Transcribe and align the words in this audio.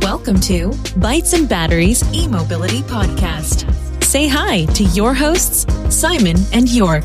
Welcome 0.00 0.40
to 0.40 0.70
Bytes 0.98 1.34
and 1.34 1.46
Batteries 1.46 2.02
e-mobility 2.14 2.80
podcast. 2.80 3.70
Say 4.02 4.26
hi 4.26 4.64
to 4.72 4.84
your 4.84 5.12
hosts, 5.12 5.66
Simon 5.90 6.36
and 6.54 6.66
York. 6.66 7.04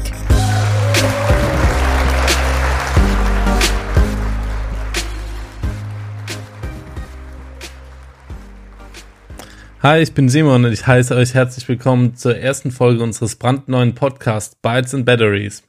Hi, 9.83 10.01
ich 10.01 10.13
bin 10.13 10.29
Simon 10.29 10.63
und 10.63 10.71
ich 10.71 10.87
heiße 10.87 11.13
euch 11.13 11.33
herzlich 11.33 11.67
willkommen 11.67 12.15
zur 12.15 12.37
ersten 12.37 12.71
Folge 12.71 13.03
unseres 13.03 13.35
brandneuen 13.35 13.95
Podcasts 13.95 14.55
Bytes 14.55 14.95
and 14.95 15.05
Batteries. 15.05 15.61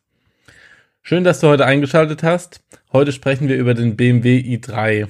Schön, 1.02 1.24
dass 1.24 1.40
du 1.40 1.48
heute 1.48 1.66
eingeschaltet 1.66 2.22
hast. 2.22 2.60
Heute 2.92 3.10
sprechen 3.10 3.48
wir 3.48 3.56
über 3.56 3.74
den 3.74 3.96
BMW 3.96 4.38
i3, 4.38 5.08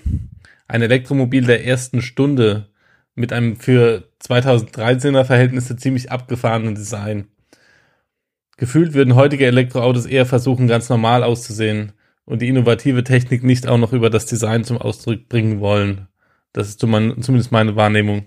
ein 0.69 0.83
Elektromobil 0.83 1.45
der 1.45 1.67
ersten 1.67 2.03
Stunde 2.03 2.69
mit 3.15 3.33
einem 3.33 3.57
für 3.57 4.05
2013er 4.23 5.25
Verhältnisse 5.25 5.77
ziemlich 5.77 6.13
abgefahrenen 6.13 6.75
Design. 6.75 7.27
Gefühlt 8.59 8.93
würden 8.93 9.15
heutige 9.15 9.47
Elektroautos 9.47 10.07
eher 10.07 10.27
versuchen, 10.27 10.69
ganz 10.69 10.89
normal 10.89 11.25
auszusehen 11.25 11.93
und 12.25 12.43
die 12.43 12.49
innovative 12.49 13.03
Technik 13.03 13.43
nicht 13.43 13.67
auch 13.67 13.79
noch 13.79 13.93
über 13.93 14.11
das 14.11 14.27
Design 14.27 14.65
zum 14.65 14.79
Ausdruck 14.79 15.29
bringen 15.29 15.61
wollen. 15.61 16.09
Das 16.53 16.69
ist 16.69 16.81
zumindest 16.81 17.53
meine 17.53 17.77
Wahrnehmung. 17.77 18.27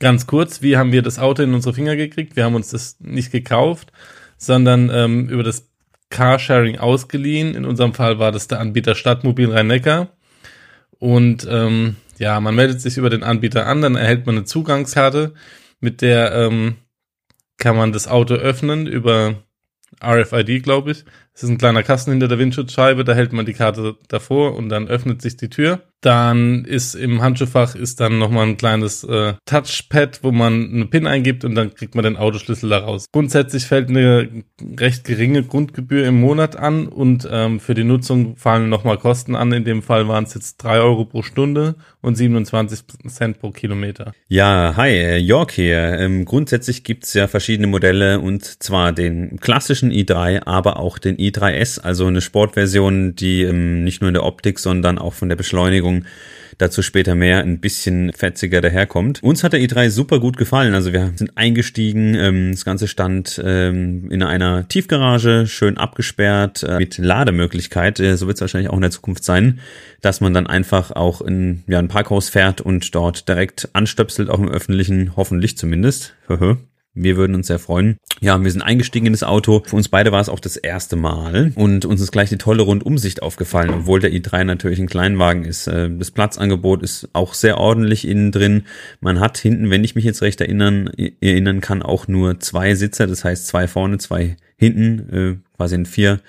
Ganz 0.00 0.26
kurz, 0.26 0.62
wie 0.62 0.76
haben 0.76 0.92
wir 0.92 1.02
das 1.02 1.18
Auto 1.18 1.42
in 1.42 1.54
unsere 1.54 1.74
Finger 1.74 1.96
gekriegt? 1.96 2.36
Wir 2.36 2.44
haben 2.44 2.54
uns 2.54 2.70
das 2.70 2.98
nicht 3.00 3.32
gekauft, 3.32 3.92
sondern 4.36 4.90
ähm, 4.92 5.28
über 5.28 5.42
das 5.42 5.70
Carsharing 6.10 6.78
ausgeliehen. 6.78 7.54
In 7.54 7.64
unserem 7.64 7.94
Fall 7.94 8.18
war 8.18 8.32
das 8.32 8.48
der 8.48 8.60
Anbieter 8.60 8.94
Stadtmobil 8.94 9.50
Rhein-Neckar. 9.50 10.08
Und 10.98 11.46
ähm, 11.50 11.96
ja, 12.18 12.40
man 12.40 12.54
meldet 12.54 12.80
sich 12.80 12.96
über 12.96 13.10
den 13.10 13.22
Anbieter 13.22 13.66
an, 13.66 13.82
dann 13.82 13.94
erhält 13.94 14.26
man 14.26 14.36
eine 14.36 14.44
Zugangskarte, 14.44 15.34
mit 15.80 16.02
der 16.02 16.32
ähm, 16.32 16.76
kann 17.56 17.76
man 17.76 17.92
das 17.92 18.08
Auto 18.08 18.34
öffnen 18.34 18.86
über 18.86 19.42
RFID, 20.02 20.62
glaube 20.62 20.92
ich. 20.92 21.04
Es 21.38 21.44
ist 21.44 21.50
ein 21.50 21.58
kleiner 21.58 21.84
Kasten 21.84 22.10
hinter 22.10 22.26
der 22.26 22.40
Windschutzscheibe, 22.40 23.04
da 23.04 23.14
hält 23.14 23.32
man 23.32 23.46
die 23.46 23.52
Karte 23.52 23.94
davor 24.08 24.56
und 24.56 24.70
dann 24.70 24.88
öffnet 24.88 25.22
sich 25.22 25.36
die 25.36 25.48
Tür. 25.48 25.82
Dann 26.00 26.64
ist 26.64 26.94
im 26.94 27.22
Handschuhfach 27.22 27.74
ist 27.74 27.98
dann 27.98 28.18
nochmal 28.18 28.46
ein 28.46 28.56
kleines 28.56 29.02
äh, 29.02 29.34
Touchpad, 29.46 30.20
wo 30.22 30.30
man 30.30 30.70
eine 30.72 30.86
PIN 30.86 31.08
eingibt 31.08 31.44
und 31.44 31.56
dann 31.56 31.74
kriegt 31.74 31.96
man 31.96 32.04
den 32.04 32.16
Autoschlüssel 32.16 32.70
daraus. 32.70 33.06
Grundsätzlich 33.12 33.64
fällt 33.64 33.88
eine 33.88 34.44
recht 34.78 35.04
geringe 35.04 35.42
Grundgebühr 35.42 36.06
im 36.06 36.20
Monat 36.20 36.56
an 36.56 36.86
und 36.86 37.28
ähm, 37.30 37.58
für 37.58 37.74
die 37.74 37.82
Nutzung 37.82 38.36
fallen 38.36 38.68
nochmal 38.68 38.98
Kosten 38.98 39.34
an. 39.34 39.52
In 39.52 39.64
dem 39.64 39.82
Fall 39.82 40.06
waren 40.06 40.24
es 40.24 40.34
jetzt 40.34 40.58
drei 40.58 40.78
Euro 40.78 41.04
pro 41.04 41.22
Stunde 41.22 41.74
und 42.00 42.14
27 42.14 42.80
Cent 43.08 43.40
pro 43.40 43.50
Kilometer. 43.50 44.12
Ja, 44.28 44.74
hi, 44.76 44.90
äh, 44.90 45.16
Jörg 45.16 45.50
hier. 45.50 45.98
Ähm, 45.98 46.24
grundsätzlich 46.24 46.84
gibt's 46.84 47.12
ja 47.14 47.26
verschiedene 47.26 47.66
Modelle 47.66 48.20
und 48.20 48.44
zwar 48.62 48.92
den 48.92 49.40
klassischen 49.40 49.90
i3, 49.90 50.46
aber 50.46 50.78
auch 50.78 50.98
den 50.98 51.16
i3S, 51.30 51.80
also 51.80 52.06
eine 52.06 52.20
Sportversion, 52.20 53.14
die 53.14 53.42
ähm, 53.42 53.84
nicht 53.84 54.00
nur 54.00 54.08
in 54.08 54.14
der 54.14 54.24
Optik, 54.24 54.58
sondern 54.58 54.98
auch 54.98 55.14
von 55.14 55.28
der 55.28 55.36
Beschleunigung 55.36 56.04
dazu 56.58 56.82
später 56.82 57.14
mehr 57.14 57.38
ein 57.40 57.60
bisschen 57.60 58.12
fetziger 58.12 58.60
daherkommt. 58.60 59.22
Uns 59.22 59.44
hat 59.44 59.52
der 59.52 59.60
i3 59.60 59.90
super 59.90 60.18
gut 60.20 60.36
gefallen. 60.36 60.74
Also 60.74 60.92
wir 60.92 61.12
sind 61.14 61.36
eingestiegen, 61.36 62.14
ähm, 62.14 62.50
das 62.52 62.64
Ganze 62.64 62.88
stand 62.88 63.40
ähm, 63.44 64.10
in 64.10 64.22
einer 64.22 64.66
Tiefgarage, 64.68 65.46
schön 65.46 65.78
abgesperrt, 65.78 66.64
äh, 66.64 66.78
mit 66.78 66.98
Lademöglichkeit. 66.98 68.00
Äh, 68.00 68.16
so 68.16 68.26
wird 68.26 68.36
es 68.36 68.40
wahrscheinlich 68.40 68.70
auch 68.70 68.76
in 68.76 68.82
der 68.82 68.90
Zukunft 68.90 69.24
sein, 69.24 69.60
dass 70.00 70.20
man 70.20 70.34
dann 70.34 70.46
einfach 70.46 70.90
auch 70.90 71.20
in 71.20 71.62
ja, 71.68 71.78
ein 71.78 71.88
Parkhaus 71.88 72.28
fährt 72.28 72.60
und 72.60 72.94
dort 72.94 73.28
direkt 73.28 73.68
anstöpselt, 73.72 74.28
auch 74.28 74.40
im 74.40 74.48
öffentlichen, 74.48 75.16
hoffentlich 75.16 75.56
zumindest. 75.56 76.14
Wir 76.94 77.16
würden 77.16 77.34
uns 77.34 77.46
sehr 77.46 77.58
freuen. 77.58 77.96
Ja, 78.20 78.42
wir 78.42 78.50
sind 78.50 78.62
eingestiegen 78.62 79.06
in 79.06 79.12
das 79.12 79.22
Auto. 79.22 79.62
Für 79.64 79.76
uns 79.76 79.88
beide 79.88 80.10
war 80.10 80.20
es 80.20 80.28
auch 80.28 80.40
das 80.40 80.56
erste 80.56 80.96
Mal 80.96 81.52
und 81.54 81.84
uns 81.84 82.00
ist 82.00 82.10
gleich 82.10 82.28
die 82.28 82.38
tolle 82.38 82.62
Rundumsicht 82.62 83.22
aufgefallen, 83.22 83.70
obwohl 83.70 84.00
der 84.00 84.12
i3 84.12 84.44
natürlich 84.44 84.80
ein 84.80 84.88
Kleinwagen 84.88 85.44
ist. 85.44 85.68
Äh, 85.68 85.90
das 85.96 86.10
Platzangebot 86.10 86.82
ist 86.82 87.08
auch 87.12 87.34
sehr 87.34 87.58
ordentlich 87.58 88.06
innen 88.06 88.32
drin. 88.32 88.64
Man 89.00 89.20
hat 89.20 89.38
hinten, 89.38 89.70
wenn 89.70 89.84
ich 89.84 89.94
mich 89.94 90.04
jetzt 90.04 90.22
recht 90.22 90.40
erinnern, 90.40 90.90
erinnern 91.20 91.60
kann, 91.60 91.82
auch 91.82 92.08
nur 92.08 92.40
zwei 92.40 92.74
Sitzer, 92.74 93.06
das 93.06 93.24
heißt 93.24 93.46
zwei 93.46 93.68
vorne, 93.68 93.98
zwei 93.98 94.36
hinten, 94.56 95.14
äh, 95.14 95.56
quasi 95.56 95.76
ein 95.76 95.86
vier 95.86 96.20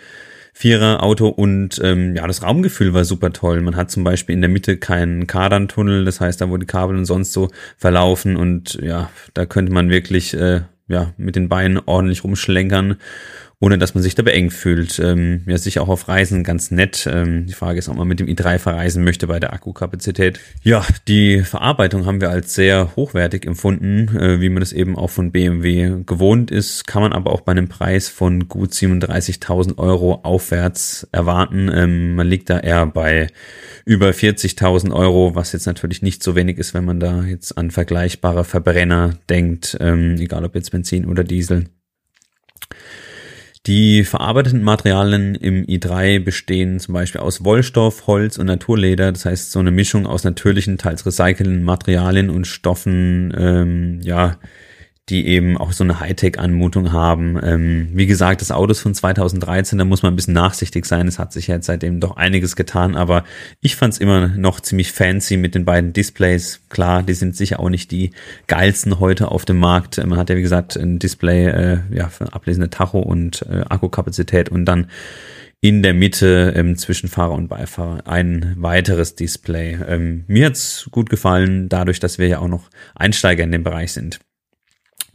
Vierer-Auto 0.59 1.29
und 1.29 1.79
ähm, 1.85 2.17
ja, 2.17 2.27
das 2.27 2.43
Raumgefühl 2.43 2.93
war 2.93 3.05
super 3.05 3.31
toll. 3.31 3.61
Man 3.61 3.77
hat 3.77 3.89
zum 3.89 4.03
Beispiel 4.03 4.35
in 4.35 4.41
der 4.41 4.49
Mitte 4.49 4.75
keinen 4.75 5.25
Kardantunnel, 5.25 6.03
das 6.03 6.19
heißt, 6.19 6.41
da 6.41 6.49
wo 6.49 6.57
die 6.57 6.65
Kabel 6.65 6.97
und 6.97 7.05
sonst 7.05 7.31
so 7.31 7.47
verlaufen 7.77 8.35
und 8.35 8.73
ja, 8.81 9.09
da 9.33 9.45
könnte 9.45 9.71
man 9.71 9.89
wirklich 9.89 10.33
äh, 10.33 10.63
ja 10.89 11.13
mit 11.15 11.37
den 11.37 11.47
Beinen 11.47 11.79
ordentlich 11.85 12.25
rumschlenkern 12.25 12.97
ohne 13.61 13.77
dass 13.77 13.93
man 13.93 14.01
sich 14.01 14.15
da 14.15 14.23
beengt 14.23 14.53
fühlt. 14.53 14.99
Ähm, 14.99 15.41
ja, 15.45 15.57
sicher 15.57 15.81
auch 15.81 15.89
auf 15.89 16.07
Reisen 16.07 16.45
ganz 16.45 16.71
nett. 16.71 17.09
Ähm, 17.11 17.45
die 17.45 17.53
Frage 17.53 17.79
ist, 17.79 17.89
ob 17.89 17.97
man 17.97 18.07
mit 18.07 18.21
dem 18.21 18.27
i3 18.27 18.57
verreisen 18.57 19.03
möchte 19.03 19.27
bei 19.27 19.39
der 19.39 19.51
Akkukapazität. 19.51 20.39
Ja, 20.63 20.85
die 21.09 21.41
Verarbeitung 21.41 22.05
haben 22.05 22.21
wir 22.21 22.29
als 22.29 22.53
sehr 22.53 22.95
hochwertig 22.95 23.45
empfunden, 23.45 24.15
äh, 24.17 24.39
wie 24.39 24.47
man 24.47 24.61
das 24.61 24.71
eben 24.71 24.95
auch 24.95 25.09
von 25.09 25.31
BMW 25.31 26.03
gewohnt 26.05 26.51
ist, 26.51 26.87
kann 26.87 27.01
man 27.01 27.11
aber 27.11 27.31
auch 27.31 27.41
bei 27.41 27.51
einem 27.51 27.67
Preis 27.67 28.07
von 28.07 28.47
gut 28.47 28.71
37.000 28.71 29.77
Euro 29.77 30.21
aufwärts 30.23 31.07
erwarten. 31.11 31.69
Ähm, 31.73 32.15
man 32.15 32.27
liegt 32.27 32.49
da 32.49 32.59
eher 32.59 32.85
bei 32.85 33.27
über 33.83 34.11
40.000 34.11 34.93
Euro, 34.93 35.35
was 35.35 35.51
jetzt 35.51 35.65
natürlich 35.65 36.01
nicht 36.01 36.23
so 36.23 36.33
wenig 36.33 36.59
ist, 36.59 36.73
wenn 36.73 36.85
man 36.85 37.01
da 37.01 37.23
jetzt 37.23 37.57
an 37.57 37.71
vergleichbare 37.71 38.45
Verbrenner 38.45 39.15
denkt, 39.29 39.75
ähm, 39.81 40.15
egal 40.17 40.45
ob 40.45 40.55
jetzt 40.55 40.71
Benzin 40.71 41.05
oder 41.05 41.25
Diesel. 41.25 41.65
Die 43.69 44.03
verarbeiteten 44.03 44.63
Materialien 44.63 45.35
im 45.35 45.63
i3 45.63 46.23
bestehen 46.23 46.79
zum 46.79 46.95
Beispiel 46.95 47.21
aus 47.21 47.45
Wollstoff, 47.45 48.07
Holz 48.07 48.39
und 48.39 48.47
Naturleder. 48.47 49.11
Das 49.11 49.25
heißt, 49.25 49.51
so 49.51 49.59
eine 49.59 49.69
Mischung 49.69 50.07
aus 50.07 50.23
natürlichen, 50.23 50.79
teils 50.79 51.05
recycelten 51.05 51.61
Materialien 51.61 52.31
und 52.31 52.47
Stoffen, 52.47 53.31
ähm, 53.37 53.99
ja, 54.01 54.37
die 55.09 55.27
eben 55.27 55.57
auch 55.57 55.71
so 55.71 55.83
eine 55.83 55.99
Hightech-Anmutung 55.99 56.91
haben. 56.91 57.39
Ähm, 57.43 57.89
wie 57.93 58.05
gesagt, 58.05 58.41
das 58.41 58.51
Auto 58.51 58.71
ist 58.71 58.81
von 58.81 58.93
2013, 58.93 59.77
da 59.77 59.85
muss 59.85 60.03
man 60.03 60.13
ein 60.13 60.15
bisschen 60.15 60.33
nachsichtig 60.33 60.85
sein. 60.85 61.07
Es 61.07 61.19
hat 61.19 61.33
sich 61.33 61.47
jetzt 61.47 61.65
seitdem 61.65 61.99
doch 61.99 62.17
einiges 62.17 62.55
getan, 62.55 62.95
aber 62.95 63.23
ich 63.61 63.75
fand 63.75 63.93
es 63.93 63.99
immer 63.99 64.27
noch 64.27 64.59
ziemlich 64.59 64.91
fancy 64.91 65.37
mit 65.37 65.55
den 65.55 65.65
beiden 65.65 65.93
Displays. 65.93 66.61
Klar, 66.69 67.03
die 67.03 67.13
sind 67.13 67.35
sicher 67.35 67.59
auch 67.59 67.69
nicht 67.69 67.91
die 67.91 68.11
geilsten 68.47 68.99
heute 68.99 69.31
auf 69.31 69.45
dem 69.45 69.57
Markt. 69.57 69.97
Man 69.97 70.17
hat 70.17 70.29
ja, 70.29 70.35
wie 70.35 70.41
gesagt, 70.41 70.77
ein 70.77 70.99
Display 70.99 71.47
äh, 71.47 71.79
ja, 71.91 72.09
für 72.09 72.33
ablesende 72.33 72.69
Tacho 72.69 72.99
und 72.99 73.45
äh, 73.49 73.61
Akkukapazität 73.67 74.49
und 74.49 74.65
dann 74.65 74.87
in 75.61 75.83
der 75.83 75.93
Mitte 75.93 76.53
ähm, 76.55 76.77
zwischen 76.77 77.09
Fahrer 77.09 77.33
und 77.33 77.49
Beifahrer 77.49 78.07
ein 78.07 78.55
weiteres 78.57 79.15
Display. 79.15 79.77
Ähm, 79.87 80.23
mir 80.27 80.45
hat's 80.45 80.87
gut 80.91 81.09
gefallen, 81.09 81.67
dadurch, 81.67 81.99
dass 81.99 82.17
wir 82.17 82.27
ja 82.27 82.39
auch 82.39 82.47
noch 82.47 82.69
Einsteiger 82.95 83.43
in 83.43 83.51
dem 83.51 83.63
Bereich 83.63 83.91
sind. 83.91 84.19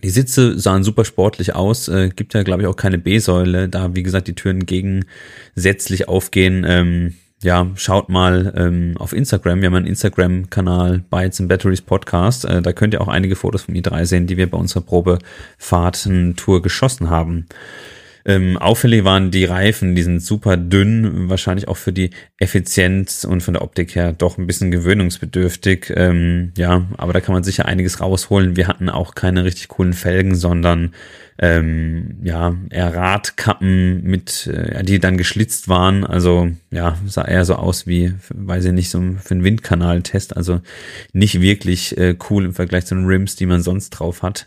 Die 0.05 0.11
Sitze 0.11 0.59
sahen 0.59 0.85
super 0.85 1.07
sportlich 1.07 1.55
aus, 1.55 1.89
äh, 1.89 2.11
gibt 2.11 2.35
ja 2.35 2.43
glaube 2.43 2.61
ich 2.61 2.69
auch 2.69 2.77
keine 2.77 2.99
B-Säule, 2.99 3.71
da 3.71 3.95
wie 3.95 4.03
gesagt 4.03 4.29
die 4.29 4.35
Türen 4.35 4.67
gegensätzlich 4.67 6.09
aufgehen. 6.09 6.63
Ähm, 6.69 7.15
ja, 7.43 7.71
schaut 7.77 8.11
mal 8.11 8.53
ähm, 8.55 8.97
auf 8.99 9.15
Instagram. 9.15 9.63
Wir 9.63 9.69
haben 9.69 9.77
einen 9.77 9.87
Instagram-Kanal 9.87 11.05
Bytes 11.09 11.41
and 11.41 11.49
Batteries 11.49 11.81
Podcast. 11.81 12.45
Äh, 12.45 12.61
da 12.61 12.75
könnt 12.75 12.93
ihr 12.93 13.01
auch 13.01 13.09
einige 13.09 13.35
Fotos 13.35 13.63
von 13.63 13.75
i3 13.75 14.05
sehen, 14.05 14.27
die 14.27 14.37
wir 14.37 14.51
bei 14.51 14.59
unserer 14.59 14.83
Probefahrten-Tour 14.83 16.61
geschossen 16.61 17.09
haben. 17.09 17.47
Ähm, 18.27 18.57
auffällig 18.57 19.05
waren 19.05 19.31
die 19.31 19.45
Reifen, 19.45 19.95
die 19.95 20.03
sind 20.03 20.23
super 20.23 20.57
dünn, 20.57 21.29
wahrscheinlich 21.29 21.69
auch 21.69 21.77
für 21.77 21.93
die 21.93 22.11
Effizienz 22.39 23.25
und 23.25 23.43
von 23.43 23.55
der 23.55 23.63
Optik 23.63 23.95
her 23.95 24.13
doch 24.13 24.39
ein 24.39 24.47
bisschen 24.47 24.71
gewöhnungsbedürftig. 24.71 25.93
Ähm, 25.95 26.53
ja, 26.57 26.87
aber 26.97 27.13
da 27.13 27.21
kann 27.21 27.35
man 27.35 27.45
sicher 27.45 27.67
einiges 27.67 28.01
rausholen. 28.01 28.57
Wir 28.57 28.67
hatten 28.67 28.89
auch 28.89 29.15
keine 29.15 29.45
richtig 29.45 29.69
coolen 29.69 29.93
Felgen, 29.93 30.35
sondern 30.35 30.95
ähm, 31.39 32.19
ja, 32.23 32.55
eher 32.71 32.95
Radkappen 32.95 34.03
mit, 34.05 34.47
äh, 34.47 34.83
die 34.85 35.01
dann 35.01 35.19
geschlitzt 35.19 35.69
waren. 35.69 36.05
Also 36.05 36.51
ja, 36.71 36.97
sah 37.07 37.25
eher 37.25 37.45
so 37.45 37.57
aus 37.57 37.87
wie, 37.87 38.15
weiß 38.31 38.67
ich 38.67 38.73
nicht, 38.73 38.91
so 38.91 39.03
für 39.23 39.35
einen 39.35 39.45
Windkanaltest. 39.45 40.37
Also 40.37 40.61
nicht 41.13 41.41
wirklich 41.41 41.99
äh, 41.99 42.17
cool 42.31 42.47
im 42.47 42.55
Vergleich 42.55 42.87
zu 42.87 42.95
den 42.95 43.07
Rims, 43.07 43.37
die 43.37 43.47
man 43.47 43.63
sonst 43.63 43.91
drauf 43.91 44.23
hat. 44.23 44.47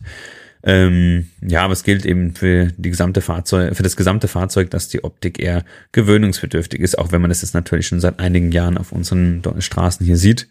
Ähm, 0.64 1.28
ja, 1.42 1.62
aber 1.64 1.74
es 1.74 1.84
gilt 1.84 2.06
eben 2.06 2.34
für 2.34 2.72
die 2.78 2.90
gesamte 2.90 3.22
Fahrzeug, 3.22 3.76
für 3.76 3.84
das 3.84 3.96
gesamte 3.96 4.28
Fahrzeug, 4.28 4.70
dass 4.72 4.90
die 4.90 5.04
Optik 5.04 5.40
eher 5.40 5.64
gewöhnungsbedürftig 5.92 6.82
ist, 6.82 6.98
auch 6.98 7.12
wenn 7.12 7.22
man 7.22 7.30
das 7.30 7.42
jetzt 7.42 7.54
natürlich 7.54 7.88
schon 7.88 8.00
seit 8.00 8.20
einigen 8.20 8.52
Jahren 8.52 8.78
auf 8.78 8.92
unseren 8.92 9.42
Straßen 9.60 10.06
hier 10.06 10.18
sieht. 10.18 10.48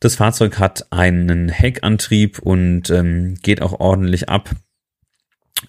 Das 0.00 0.16
Fahrzeug 0.16 0.58
hat 0.58 0.92
einen 0.92 1.48
Heckantrieb 1.48 2.38
und 2.38 2.90
ähm, 2.90 3.36
geht 3.42 3.62
auch 3.62 3.80
ordentlich 3.80 4.28
ab. 4.28 4.50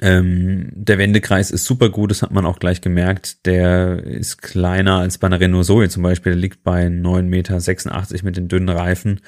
Ähm, 0.01 0.71
der 0.73 0.97
Wendekreis 0.97 1.51
ist 1.51 1.65
super 1.65 1.89
gut, 1.89 2.11
das 2.11 2.21
hat 2.21 2.31
man 2.31 2.45
auch 2.45 2.59
gleich 2.59 2.81
gemerkt. 2.81 3.45
Der 3.45 4.03
ist 4.03 4.41
kleiner 4.41 4.99
als 4.99 5.17
bei 5.17 5.27
einer 5.27 5.39
Renault 5.39 5.65
Zoe 5.65 5.89
zum 5.89 6.03
Beispiel. 6.03 6.33
Der 6.33 6.41
liegt 6.41 6.63
bei 6.63 6.87
9,86 6.87 7.23
Meter 8.13 8.25
mit 8.25 8.37
den 8.37 8.47
dünnen 8.47 8.69
Reifen. 8.69 9.21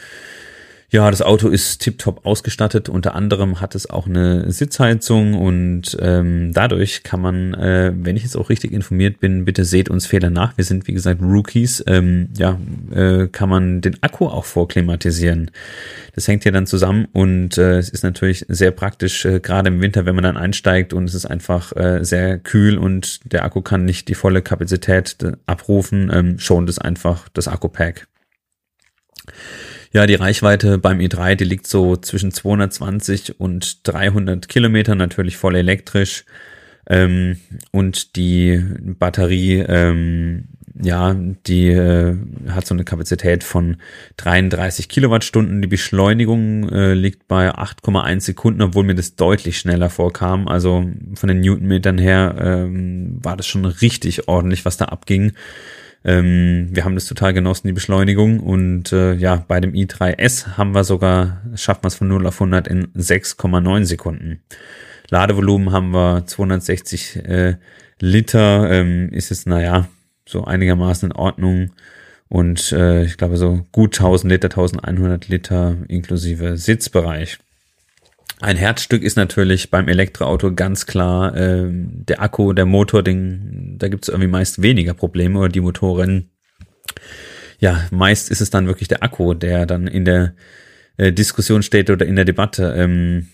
Ja, 0.89 1.12
das 1.12 1.22
Auto 1.22 1.50
ist 1.50 1.80
tiptop 1.81 2.25
ausgestattet. 2.25 2.88
Unter 2.88 3.13
anderem 3.13 3.60
hat 3.60 3.75
es 3.75 3.89
auch 3.89 4.07
eine 4.07 4.50
Sitzheizung 4.54 5.34
und 5.34 5.98
ähm, 6.00 6.54
dadurch 6.54 7.04
kann 7.04 7.19
man, 7.19 7.54
äh, 7.56 7.92
wenn 7.94 8.16
ich 8.16 8.24
jetzt 8.24 8.38
auch 8.38 8.50
richtig 8.50 8.72
informiert 8.72 9.19
bin, 9.19 9.44
bitte 9.44 9.66
seht 9.66 9.89
uns 9.89 10.06
Fehler 10.06 10.30
nach. 10.30 10.56
Wir 10.56 10.63
sind 10.63 10.88
wie 10.88 10.94
gesagt 10.94 11.22
Rookies. 11.22 11.84
Ähm, 11.88 12.30
ja, 12.38 12.57
äh, 12.95 13.28
kann 13.28 13.50
man 13.50 13.81
den 13.81 14.01
Akku 14.01 14.28
auch 14.28 14.45
vorklimatisieren. 14.45 15.51
Das 16.16 16.25
hängt 16.30 16.44
hier 16.44 16.54
dann 16.54 16.68
zusammen 16.68 17.10
und 17.12 17.57
äh, 17.57 17.80
es 17.80 17.89
ist 17.89 18.04
natürlich 18.06 18.45
sehr 18.48 18.72
praktisch, 18.72 19.25
äh, 19.25 19.42
gerade 19.42 19.68
im 19.68 19.81
Winter, 19.81 20.06
wenn 20.06 20.16
man 20.16 20.24
dann 20.24 20.38
einsteigt 20.38 20.94
und 20.94 21.04
es 21.04 21.16
ist 21.16 21.25
einfach 21.25 21.75
äh, 21.75 22.06
sehr 22.06 22.39
kühl 22.39 22.78
und 22.78 23.19
der 23.30 23.44
Akku 23.44 23.62
kann 23.62 23.84
nicht 23.84 24.07
die 24.07 24.16
volle 24.16 24.42
Kapazität 24.42 25.18
äh, 25.22 25.34
abrufen, 25.48 26.10
ähm, 26.13 26.39
schont 26.39 26.69
es 26.69 26.80
einfach 26.80 27.28
das 27.34 27.50
Akku-Pack. 27.50 28.07
Ja, 29.94 30.06
die 30.06 30.16
Reichweite 30.16 30.78
beim 30.78 31.00
i3, 31.00 31.36
die 31.36 31.45
liegt 31.45 31.68
so 31.68 31.95
zwischen 31.95 32.31
220 32.31 33.39
und 33.39 33.88
300 33.88 34.48
Kilometer, 34.48 34.95
natürlich 34.95 35.38
voll 35.38 35.56
elektrisch. 35.56 36.25
Ähm, 36.89 37.38
und 37.72 38.16
die 38.16 38.63
Batterie, 38.80 39.60
ähm, 39.60 40.45
ja, 40.81 41.13
die 41.13 41.69
äh, 41.69 42.16
hat 42.50 42.68
so 42.68 42.75
eine 42.75 42.84
Kapazität 42.84 43.44
von 43.44 43.78
33 44.18 44.89
Kilowattstunden. 44.89 45.62
Die 45.62 45.68
Beschleunigung 45.68 46.69
äh, 46.69 46.94
liegt 46.94 47.28
bei 47.28 47.50
8,1 47.50 48.22
Sekunden, 48.22 48.62
obwohl 48.62 48.84
mir 48.84 48.95
das 48.95 49.16
deutlich 49.16 49.57
schneller 49.57 49.89
vorkam. 49.89 50.48
Also 50.48 50.86
von 51.16 51.30
den 51.30 51.42
Newtonmetern 51.42 51.98
her 51.98 52.36
ähm, 52.39 53.19
war 53.24 53.36
das 53.38 53.48
schon 53.48 53.66
richtig 53.66 54.28
ordentlich, 54.28 54.66
was 54.66 54.78
da 54.78 54.86
abging. 54.86 55.34
Ähm, 56.04 56.70
wir 56.72 56.86
haben 56.86 56.96
das 56.96 57.06
total 57.06 57.34
genossen, 57.34 57.68
die 57.68 57.74
Beschleunigung. 57.74 58.40
Und 58.40 58.92
äh, 58.92 59.14
ja, 59.14 59.44
bei 59.48 59.60
dem 59.60 59.74
i3S 59.74 60.58
haben 60.58 60.74
wir 60.74 60.84
sogar, 60.84 61.42
schaffen 61.56 61.84
wir 61.84 61.88
es 61.88 61.96
von 61.96 62.08
0 62.08 62.28
auf 62.28 62.36
100 62.36 62.68
in 62.68 62.88
6,9 62.94 63.86
Sekunden. 63.86 64.42
Ladevolumen 65.10 65.72
haben 65.72 65.92
wir 65.92 66.26
260 66.26 67.16
äh, 67.26 67.56
Liter, 68.00 68.70
ähm, 68.72 69.10
ist 69.12 69.32
es, 69.32 69.46
naja, 69.46 69.88
so 70.26 70.44
einigermaßen 70.44 71.12
in 71.12 71.16
Ordnung. 71.16 71.72
Und 72.30 72.72
äh, 72.74 73.04
ich 73.04 73.18
glaube 73.18 73.38
so 73.38 73.66
gut 73.72 73.98
1000 73.98 74.32
Liter, 74.32 74.50
1100 74.50 75.28
Liter 75.30 75.78
inklusive 75.88 76.58
Sitzbereich. 76.58 77.40
Ein 78.39 78.56
Herzstück 78.56 79.01
ist 79.01 79.18
natürlich 79.18 79.72
beim 79.72 79.88
Elektroauto 79.88 80.54
ganz 80.54 80.86
klar 80.86 81.36
äh, 81.36 81.66
der 81.69 82.22
Akku, 82.22 82.54
der 82.54 82.66
Motor, 82.66 83.01
den, 83.01 83.75
da 83.80 83.88
gibt 83.88 84.04
es 84.04 84.10
irgendwie 84.10 84.30
meist 84.30 84.62
weniger 84.62 84.94
Probleme 84.94 85.39
oder 85.39 85.50
die 85.50 85.62
Motoren. 85.62 86.30
Ja, 87.60 87.88
meist 87.89 88.30
ist 88.30 88.42
es 88.42 88.51
dann 88.51 88.68
wirklich 88.68 88.88
der 88.88 89.01
Akku, 89.01 89.34
der 89.34 89.66
dann 89.66 89.88
in 89.88 90.06
der 90.06 90.36
äh, 90.98 91.12
Diskussion 91.12 91.63
steht 91.63 91.89
oder 91.89 92.06
in 92.06 92.16
der 92.16 92.25
Debatte. 92.25 92.75
Ähm, 92.78 93.28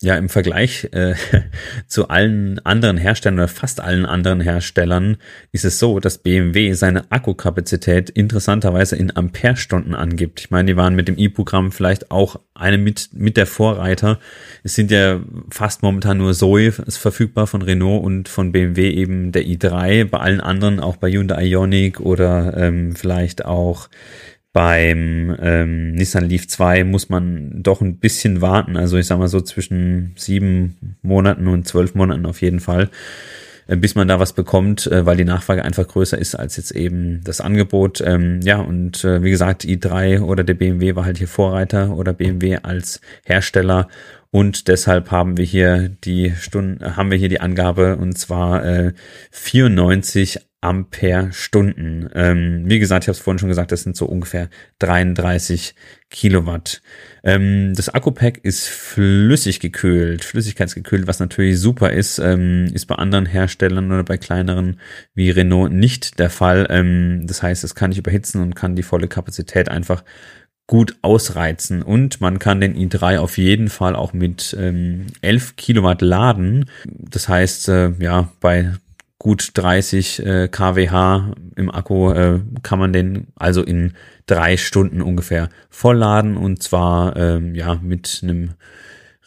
ja, 0.00 0.16
im 0.16 0.28
Vergleich 0.28 0.88
äh, 0.92 1.14
zu 1.88 2.08
allen 2.08 2.64
anderen 2.64 2.98
Herstellern 2.98 3.40
oder 3.40 3.48
fast 3.48 3.80
allen 3.80 4.06
anderen 4.06 4.40
Herstellern 4.40 5.16
ist 5.50 5.64
es 5.64 5.80
so, 5.80 5.98
dass 5.98 6.18
BMW 6.18 6.72
seine 6.74 7.10
Akkukapazität 7.10 8.08
interessanterweise 8.08 8.94
in 8.94 9.16
Amperestunden 9.16 9.96
angibt. 9.96 10.38
Ich 10.38 10.50
meine, 10.50 10.66
die 10.66 10.76
waren 10.76 10.94
mit 10.94 11.08
dem 11.08 11.18
i-Programm 11.18 11.72
vielleicht 11.72 12.12
auch 12.12 12.38
eine 12.54 12.78
mit, 12.78 13.10
mit 13.12 13.36
der 13.36 13.46
Vorreiter. 13.46 14.20
Es 14.62 14.76
sind 14.76 14.92
ja 14.92 15.20
fast 15.50 15.82
momentan 15.82 16.18
nur 16.18 16.32
Zoe 16.32 16.66
ist 16.68 16.98
verfügbar 16.98 17.48
von 17.48 17.62
Renault 17.62 18.04
und 18.04 18.28
von 18.28 18.52
BMW 18.52 18.90
eben 18.90 19.32
der 19.32 19.42
i3. 19.42 20.04
Bei 20.04 20.18
allen 20.18 20.40
anderen, 20.40 20.78
auch 20.78 20.96
bei 20.96 21.10
Hyundai 21.10 21.46
Ioniq 21.46 21.98
oder 21.98 22.56
ähm, 22.56 22.94
vielleicht 22.94 23.44
auch 23.44 23.88
beim 24.52 25.36
ähm, 25.40 25.92
Nissan 25.92 26.24
Leaf 26.24 26.48
2 26.48 26.84
muss 26.84 27.08
man 27.08 27.62
doch 27.62 27.80
ein 27.80 27.98
bisschen 27.98 28.40
warten. 28.40 28.76
Also 28.76 28.96
ich 28.96 29.06
sag 29.06 29.18
mal 29.18 29.28
so 29.28 29.40
zwischen 29.40 30.14
sieben 30.16 30.96
Monaten 31.02 31.46
und 31.48 31.68
zwölf 31.68 31.94
Monaten 31.94 32.26
auf 32.26 32.40
jeden 32.40 32.60
Fall, 32.60 32.88
äh, 33.66 33.76
bis 33.76 33.94
man 33.94 34.08
da 34.08 34.18
was 34.18 34.32
bekommt, 34.32 34.86
äh, 34.86 35.04
weil 35.04 35.16
die 35.16 35.24
Nachfrage 35.24 35.64
einfach 35.64 35.86
größer 35.86 36.18
ist 36.18 36.34
als 36.34 36.56
jetzt 36.56 36.70
eben 36.70 37.20
das 37.24 37.40
Angebot. 37.40 38.00
Ähm, 38.00 38.40
ja, 38.42 38.58
und 38.58 39.04
äh, 39.04 39.22
wie 39.22 39.30
gesagt, 39.30 39.64
i3 39.64 40.22
oder 40.22 40.44
der 40.44 40.54
BMW 40.54 40.96
war 40.96 41.04
halt 41.04 41.18
hier 41.18 41.28
Vorreiter 41.28 41.94
oder 41.94 42.14
BMW 42.14 42.58
als 42.62 43.00
Hersteller. 43.24 43.88
Und 44.30 44.68
deshalb 44.68 45.10
haben 45.10 45.36
wir 45.36 45.44
hier 45.44 45.88
die 45.88 46.34
Stunden, 46.38 46.96
haben 46.96 47.10
wir 47.10 47.18
hier 47.18 47.30
die 47.30 47.40
Angabe 47.40 47.96
und 47.96 48.18
zwar 48.18 48.64
äh, 48.64 48.92
94 49.30 50.47
Ampere-Stunden. 50.60 52.08
Ähm, 52.14 52.64
wie 52.66 52.80
gesagt, 52.80 53.04
ich 53.04 53.08
habe 53.08 53.16
es 53.16 53.20
vorhin 53.20 53.38
schon 53.38 53.48
gesagt, 53.48 53.70
das 53.70 53.84
sind 53.84 53.96
so 53.96 54.06
ungefähr 54.06 54.48
33 54.80 55.74
Kilowatt. 56.10 56.82
Ähm, 57.22 57.74
das 57.76 57.88
Akku-Pack 57.88 58.38
ist 58.42 58.66
flüssig 58.66 59.60
gekühlt, 59.60 60.24
flüssigkeitsgekühlt, 60.24 61.06
was 61.06 61.20
natürlich 61.20 61.60
super 61.60 61.92
ist, 61.92 62.18
ähm, 62.18 62.66
ist 62.74 62.86
bei 62.86 62.96
anderen 62.96 63.26
Herstellern 63.26 63.92
oder 63.92 64.02
bei 64.02 64.16
kleineren 64.16 64.80
wie 65.14 65.30
Renault 65.30 65.72
nicht 65.72 66.18
der 66.18 66.30
Fall. 66.30 66.66
Ähm, 66.70 67.26
das 67.26 67.42
heißt, 67.42 67.62
es 67.62 67.76
kann 67.76 67.90
nicht 67.90 67.98
überhitzen 67.98 68.42
und 68.42 68.56
kann 68.56 68.74
die 68.74 68.82
volle 68.82 69.06
Kapazität 69.06 69.68
einfach 69.68 70.02
gut 70.66 70.96
ausreizen 71.00 71.82
und 71.82 72.20
man 72.20 72.38
kann 72.38 72.60
den 72.60 72.76
i3 72.76 73.18
auf 73.18 73.38
jeden 73.38 73.68
Fall 73.68 73.96
auch 73.96 74.12
mit 74.12 74.54
ähm, 74.58 75.06
11 75.22 75.56
Kilowatt 75.56 76.02
laden. 76.02 76.66
Das 76.84 77.28
heißt, 77.28 77.68
äh, 77.70 77.92
ja, 77.98 78.30
bei 78.40 78.74
gut 79.18 79.50
30 79.54 80.24
äh, 80.24 80.48
kWh 80.48 81.34
im 81.56 81.70
Akku 81.70 82.12
äh, 82.12 82.40
kann 82.62 82.78
man 82.78 82.92
den 82.92 83.28
also 83.34 83.62
in 83.62 83.94
drei 84.26 84.56
Stunden 84.56 85.02
ungefähr 85.02 85.48
vollladen 85.70 86.36
und 86.36 86.62
zwar 86.62 87.16
ähm, 87.16 87.54
ja 87.54 87.76
mit 87.82 88.20
einem 88.22 88.50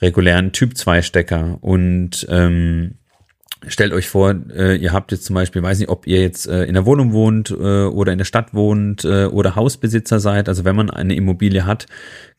regulären 0.02 0.52
Typ 0.52 0.78
2 0.78 1.02
Stecker. 1.02 1.58
Und 1.62 2.26
ähm, 2.30 2.96
Stellt 3.68 3.94
euch 3.94 4.10
vor, 4.10 4.36
äh, 4.56 4.76
ihr 4.76 4.92
habt 4.92 5.12
jetzt 5.12 5.26
zum 5.26 5.36
Beispiel, 5.36 5.62
weiß 5.62 5.78
nicht, 5.78 5.90
ob 5.90 6.08
ihr 6.08 6.20
jetzt 6.20 6.48
äh, 6.48 6.64
in 6.64 6.74
der 6.74 6.88
Wohnung 6.88 7.14
wohnt 7.14 7.52
äh, 7.52 7.84
oder 7.84 8.12
in 8.12 8.18
der 8.18 8.26
Stadt 8.26 8.56
wohnt 8.56 9.06
äh, 9.06 9.26
oder 9.26 9.56
Hausbesitzer 9.56 10.20
seid. 10.20 10.50
Also 10.50 10.66
wenn 10.66 10.76
man 10.76 10.90
eine 10.90 11.14
Immobilie 11.14 11.68
hat, 11.68 11.86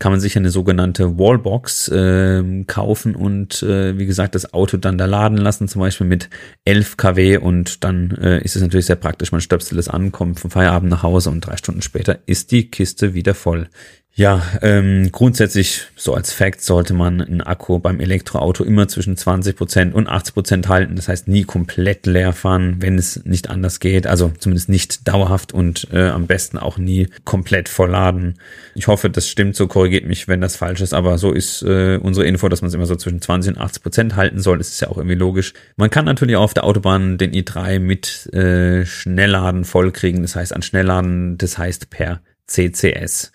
kann 0.01 0.11
man 0.11 0.21
sich 0.21 0.37
eine 0.37 0.51
sogenannte 0.51 1.19
Wallbox 1.19 1.89
äh, 1.89 2.65
kaufen 2.67 3.15
und 3.15 3.63
äh, 3.63 3.97
wie 3.99 4.07
gesagt 4.07 4.35
das 4.35 4.53
Auto 4.53 4.77
dann 4.79 4.99
da 4.99 5.05
laden 5.05 5.39
lassen, 5.39 5.69
zum 5.69 5.81
Beispiel 5.81 6.09
mit 6.09 6.29
11 6.65 6.97
kW 6.97 7.37
und 7.37 7.85
dann 7.85 8.11
äh, 8.21 8.43
ist 8.43 8.57
es 8.57 8.63
natürlich 8.63 8.87
sehr 8.87 8.97
praktisch. 8.97 9.31
Man 9.31 9.41
stöpselt 9.41 9.79
es 9.79 9.89
an, 9.89 10.11
kommt 10.11 10.41
vom 10.41 10.51
Feierabend 10.51 10.91
nach 10.91 11.05
Hause 11.05 11.31
und 11.31 11.43
drei 11.43 11.57
Stunden 11.57 11.83
später 11.83 12.19
ist 12.27 12.51
die 12.51 12.69
Kiste 12.69 13.15
wieder 13.15 13.35
voll. 13.35 13.69
Ja, 14.15 14.43
ähm, 14.61 15.09
grundsätzlich 15.11 15.87
so 15.97 16.13
als 16.13 16.35
Fact 16.35 16.61
sollte 16.61 16.93
man 16.93 17.23
einen 17.23 17.41
Akku 17.41 17.79
beim 17.79 17.99
Elektroauto 17.99 18.63
immer 18.63 18.87
zwischen 18.87 19.17
20 19.17 19.57
Prozent 19.57 19.95
und 19.95 20.07
80 20.07 20.35
Prozent 20.35 20.69
halten. 20.69 20.97
Das 20.97 21.09
heißt 21.09 21.29
nie 21.29 21.45
komplett 21.45 22.05
leer 22.05 22.35
fahren, 22.35 22.77
wenn 22.81 22.99
es 22.99 23.25
nicht 23.25 23.49
anders 23.49 23.81
geht. 23.81 24.07
Also 24.07 24.31
zumindest 24.39 24.69
nicht 24.69 25.09
dauerhaft 25.09 25.55
und 25.55 25.89
äh, 25.95 26.09
am 26.09 26.27
besten 26.27 26.59
auch 26.59 26.77
nie 26.77 27.09
komplett 27.25 27.71
vollladen. 27.71 28.35
Ich 28.75 28.87
hoffe, 28.87 29.09
das 29.09 29.31
stimmt 29.31 29.57
so, 29.57 29.67
korrigiert 29.67 30.05
mich, 30.05 30.29
wenn 30.29 30.43
das 30.43 30.57
falsch 30.57 30.83
ist. 30.83 30.93
Aber 30.93 31.17
so 31.17 31.33
ist 31.33 31.63
äh, 31.63 31.97
unsere 31.97 32.27
Info, 32.27 32.51
dass 32.51 32.61
man 32.61 32.69
es 32.69 32.75
immer 32.75 32.85
so 32.85 32.97
zwischen 32.97 33.23
20 33.23 33.57
und 33.57 33.63
80 33.63 33.83
Prozent 33.83 34.17
halten 34.17 34.41
soll. 34.41 34.59
Das 34.59 34.69
ist 34.69 34.81
ja 34.83 34.89
auch 34.89 34.99
irgendwie 34.99 35.17
logisch. 35.17 35.55
Man 35.77 35.89
kann 35.89 36.05
natürlich 36.05 36.37
auch 36.37 36.43
auf 36.43 36.55
der 36.55 36.65
Autobahn 36.65 37.17
den 37.17 37.33
i3 37.33 37.79
mit 37.79 38.31
äh, 38.35 38.85
Schnellladen 38.85 39.65
vollkriegen. 39.65 40.21
Das 40.21 40.37
heißt 40.37 40.55
an 40.55 40.61
Schnellladen, 40.61 41.39
das 41.39 41.57
heißt 41.57 41.89
per 41.89 42.21
CCS. 42.47 43.33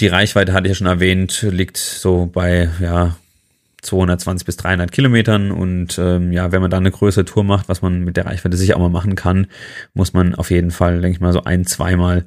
Die 0.00 0.06
Reichweite 0.06 0.54
hatte 0.54 0.66
ich 0.66 0.70
ja 0.70 0.74
schon 0.76 0.86
erwähnt, 0.86 1.42
liegt 1.42 1.76
so 1.76 2.24
bei 2.24 2.70
ja 2.80 3.16
220 3.82 4.46
bis 4.46 4.56
300 4.56 4.90
Kilometern. 4.90 5.50
Und 5.50 5.98
ähm, 5.98 6.32
ja, 6.32 6.52
wenn 6.52 6.62
man 6.62 6.70
da 6.70 6.78
eine 6.78 6.90
größere 6.90 7.26
Tour 7.26 7.44
macht, 7.44 7.68
was 7.68 7.82
man 7.82 8.02
mit 8.02 8.16
der 8.16 8.24
Reichweite 8.24 8.56
sicher 8.56 8.76
auch 8.76 8.80
mal 8.80 8.88
machen 8.88 9.14
kann, 9.14 9.46
muss 9.92 10.14
man 10.14 10.34
auf 10.34 10.50
jeden 10.50 10.70
Fall, 10.70 11.02
denke 11.02 11.16
ich 11.16 11.20
mal, 11.20 11.34
so 11.34 11.44
ein, 11.44 11.66
zweimal 11.66 12.24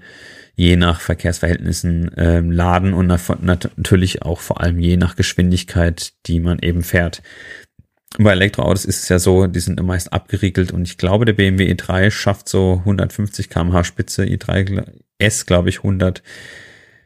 je 0.56 0.76
nach 0.76 1.02
Verkehrsverhältnissen 1.02 2.12
ähm, 2.16 2.52
laden. 2.52 2.94
Und 2.94 3.08
natürlich 3.42 4.22
auch 4.22 4.40
vor 4.40 4.62
allem 4.62 4.80
je 4.80 4.98
nach 4.98 5.16
Geschwindigkeit, 5.16 6.14
die 6.28 6.40
man 6.40 6.60
eben 6.60 6.84
fährt. 6.84 7.24
Bei 8.20 8.34
Elektroautos 8.34 8.86
ist 8.86 9.02
es 9.02 9.10
ja 9.10 9.18
so, 9.18 9.48
die 9.48 9.60
sind 9.60 9.82
meist 9.82 10.14
abgeriegelt. 10.14 10.72
Und 10.72 10.84
ich 10.88 11.00
glaube, 11.00 11.26
der 11.26 11.34
BMW 11.34 11.72
i3 11.74 12.12
schafft 12.12 12.48
so 12.48 12.84
150 12.86 13.50
kmh 13.50 13.84
Spitze, 13.84 14.24
i3 14.26 14.84
S 15.18 15.48
glaube 15.48 15.70
ich 15.70 15.78
100 15.78 16.22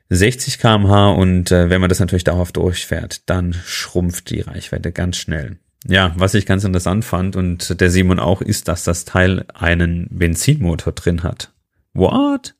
60 0.09 0.59
kmh 0.59 1.11
und 1.11 1.51
äh, 1.51 1.69
wenn 1.69 1.81
man 1.81 1.89
das 1.89 1.99
natürlich 1.99 2.23
dauerhaft 2.23 2.57
durchfährt, 2.57 3.29
dann 3.29 3.53
schrumpft 3.53 4.29
die 4.29 4.41
Reichweite 4.41 4.91
ganz 4.91 5.17
schnell. 5.17 5.57
Ja, 5.85 6.13
was 6.17 6.33
ich 6.33 6.45
ganz 6.45 6.63
interessant 6.63 7.05
fand 7.05 7.35
und 7.35 7.79
der 7.79 7.89
Simon 7.89 8.19
auch, 8.19 8.41
ist, 8.41 8.67
dass 8.67 8.83
das 8.83 9.05
Teil 9.05 9.45
einen 9.53 10.07
Benzinmotor 10.09 10.93
drin 10.93 11.23
hat. 11.23 11.53
What? 11.93 12.55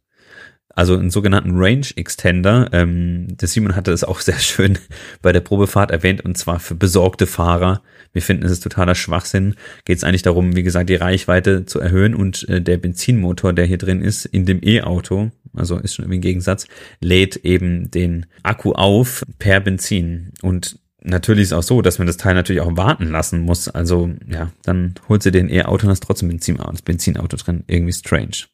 also 0.77 0.93
einen 0.93 1.09
sogenannten 1.09 1.53
Range 1.55 1.87
Extender. 1.95 2.69
Ähm, 2.71 3.35
der 3.35 3.47
Simon 3.47 3.75
hatte 3.75 3.91
es 3.91 4.03
auch 4.03 4.19
sehr 4.21 4.37
schön 4.37 4.77
bei 5.21 5.33
der 5.33 5.39
Probefahrt 5.41 5.89
erwähnt 5.89 6.23
und 6.23 6.37
zwar 6.37 6.59
für 6.59 6.75
besorgte 6.75 7.25
Fahrer. 7.25 7.81
Wir 8.13 8.21
finden, 8.21 8.45
es 8.45 8.51
ist 8.51 8.63
totaler 8.63 8.93
Schwachsinn. 8.93 9.55
Geht 9.85 9.97
es 9.97 10.03
eigentlich 10.03 10.21
darum, 10.21 10.55
wie 10.55 10.63
gesagt, 10.63 10.89
die 10.89 10.95
Reichweite 10.95 11.65
zu 11.65 11.79
erhöhen 11.79 12.13
und 12.13 12.47
äh, 12.47 12.61
der 12.61 12.77
Benzinmotor, 12.77 13.53
der 13.53 13.65
hier 13.65 13.79
drin 13.79 14.01
ist, 14.01 14.25
in 14.25 14.45
dem 14.45 14.59
E-Auto, 14.63 15.31
also 15.53 15.77
ist 15.77 15.95
schon 15.95 16.11
im 16.11 16.21
Gegensatz, 16.21 16.67
lädt 17.01 17.37
eben 17.37 17.91
den 17.91 18.25
Akku 18.43 18.73
auf 18.73 19.23
per 19.39 19.59
Benzin 19.59 20.31
und 20.41 20.79
natürlich 21.01 21.43
ist 21.43 21.53
auch 21.53 21.63
so, 21.63 21.81
dass 21.81 21.97
man 21.97 22.07
das 22.07 22.17
Teil 22.17 22.35
natürlich 22.35 22.61
auch 22.61 22.75
warten 22.75 23.09
lassen 23.09 23.41
muss. 23.41 23.67
Also 23.69 24.11
ja, 24.27 24.51
dann 24.63 24.95
holt 25.07 25.23
sie 25.23 25.31
den 25.31 25.49
E-Auto 25.49 25.85
und 25.85 25.91
hast 25.91 26.03
trotzdem 26.03 26.29
Benzin, 26.29 26.57
das 26.57 26.81
Benzinauto 26.81 27.37
drin. 27.37 27.63
Irgendwie 27.67 27.93
strange. 27.93 28.45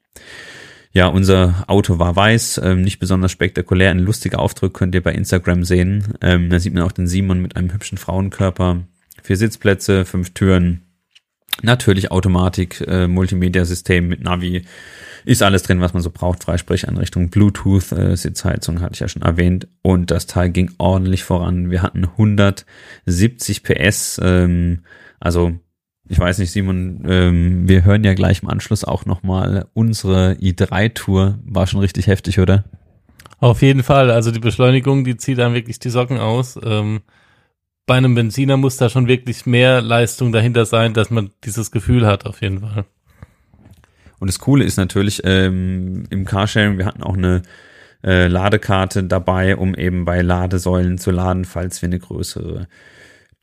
Ja, 0.92 1.08
unser 1.08 1.64
Auto 1.68 1.98
war 1.98 2.16
weiß, 2.16 2.62
ähm, 2.64 2.84
nicht 2.84 3.00
besonders 3.00 3.32
spektakulär. 3.32 3.90
Ein 3.90 4.00
lustiger 4.00 4.38
Aufdruck 4.40 4.76
könnt 4.76 4.94
ihr 4.94 5.02
bei 5.02 5.14
Instagram 5.14 5.64
sehen. 5.64 6.14
Ähm, 6.22 6.52
da 6.52 6.60
sieht 6.60 6.74
man 6.74 6.84
auch 6.84 6.92
den 6.92 7.08
Simon 7.08 7.40
mit 7.40 7.56
einem 7.56 7.74
hübschen 7.74 7.98
Frauenkörper. 7.98 8.84
Vier 9.24 9.38
Sitzplätze, 9.38 10.06
fünf 10.06 10.36
Türen. 10.36 10.83
Natürlich 11.62 12.12
Automatik, 12.12 12.84
äh, 12.88 13.08
Multimedia-System 13.08 14.08
mit 14.08 14.22
Navi. 14.22 14.64
Ist 15.26 15.42
alles 15.42 15.64
drin, 15.64 15.80
was 15.80 15.94
man 15.94 16.04
so 16.04 16.10
braucht. 16.10 16.44
Freisprecheinrichtung, 16.44 17.30
Bluetooth, 17.30 17.92
äh, 17.94 18.18
Sitzheizung 18.18 18.82
hatte 18.82 18.94
ich 18.96 19.00
ja 19.00 19.08
schon 19.08 19.22
erwähnt. 19.22 19.68
Und 19.82 20.12
das 20.12 20.28
Teil 20.28 20.50
ging 20.50 20.72
ordentlich 20.78 21.24
voran. 21.24 21.72
Wir 21.72 21.82
hatten 21.82 22.06
170 22.06 23.64
PS, 23.64 24.20
ähm, 24.22 24.80
also 25.20 25.54
ich 26.10 26.20
weiß 26.20 26.40
nicht, 26.40 26.52
Simon, 26.52 27.04
ähm, 27.08 27.68
wir 27.68 27.86
hören 27.86 28.04
ja 28.04 28.14
gleich 28.14 28.44
im 28.44 28.50
Anschluss 28.50 28.84
auch 28.84 29.06
nochmal 29.06 29.68
unsere 29.74 30.34
i3-Tour. 30.34 31.40
War 31.46 31.66
schon 31.66 31.80
richtig 31.80 32.08
heftig, 32.08 32.40
oder? 32.40 32.66
Auf 33.40 33.62
jeden 33.62 33.84
Fall. 33.84 34.12
Also 34.12 34.32
die 34.32 34.40
Beschleunigung, 34.40 35.06
die 35.06 35.16
zieht 35.16 35.38
dann 35.38 35.54
wirklich 35.54 35.80
die 35.80 35.90
Socken 35.90 36.18
aus. 36.18 36.60
Ähm, 36.62 37.02
bei 37.86 37.96
einem 37.96 38.16
Benziner 38.16 38.58
muss 38.58 38.78
da 38.78 38.90
schon 38.90 39.08
wirklich 39.08 39.46
mehr 39.46 39.82
Leistung 39.82 40.32
dahinter 40.32 40.66
sein, 40.66 40.94
dass 40.94 41.10
man 41.10 41.32
dieses 41.44 41.72
Gefühl 41.72 42.06
hat, 42.06 42.26
auf 42.26 42.42
jeden 42.42 42.62
Fall. 42.62 42.86
Und 44.20 44.28
das 44.28 44.40
Coole 44.40 44.64
ist 44.64 44.78
natürlich 44.78 45.22
ähm, 45.26 46.06
im 46.10 46.24
Carsharing, 46.24 46.78
wir 46.78 46.86
hatten 46.86 47.04
auch 47.04 47.18
eine 47.18 47.42
äh, 48.04 48.28
Ladekarte 48.28 49.04
dabei, 49.04 49.58
um 49.58 49.76
eben 49.76 50.06
bei 50.06 50.22
Ladesäulen 50.22 50.98
zu 50.98 51.12
laden, 51.12 51.44
falls 51.44 51.82
wir 51.82 51.88
eine 51.88 52.00
größere 52.00 52.68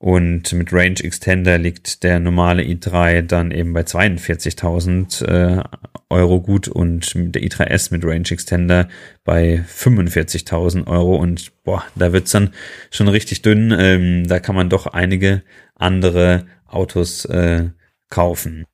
Und 0.02 0.52
mit 0.52 0.72
Range 0.72 0.98
Extender 0.98 1.58
liegt 1.58 2.02
der 2.02 2.18
normale 2.18 2.64
i3 2.64 3.22
dann 3.22 3.52
eben 3.52 3.72
bei 3.72 3.82
42.000 3.82 5.24
äh, 5.24 5.62
Euro 6.10 6.40
gut 6.40 6.66
und 6.66 7.12
der 7.14 7.40
i3S 7.40 7.92
mit 7.92 8.04
Range 8.04 8.28
Extender 8.28 8.88
bei 9.22 9.64
45.000 9.72 10.88
Euro. 10.88 11.14
Und 11.14 11.52
boah, 11.62 11.84
da 11.94 12.12
wird's 12.12 12.32
dann 12.32 12.50
schon 12.90 13.06
richtig 13.06 13.42
dünn. 13.42 13.72
Ähm, 13.78 14.26
da 14.26 14.40
kann 14.40 14.56
man 14.56 14.68
doch 14.68 14.88
einige 14.88 15.44
andere 15.76 16.46
Autos 16.66 17.24
äh, 17.26 17.70
kaufen. 18.10 18.66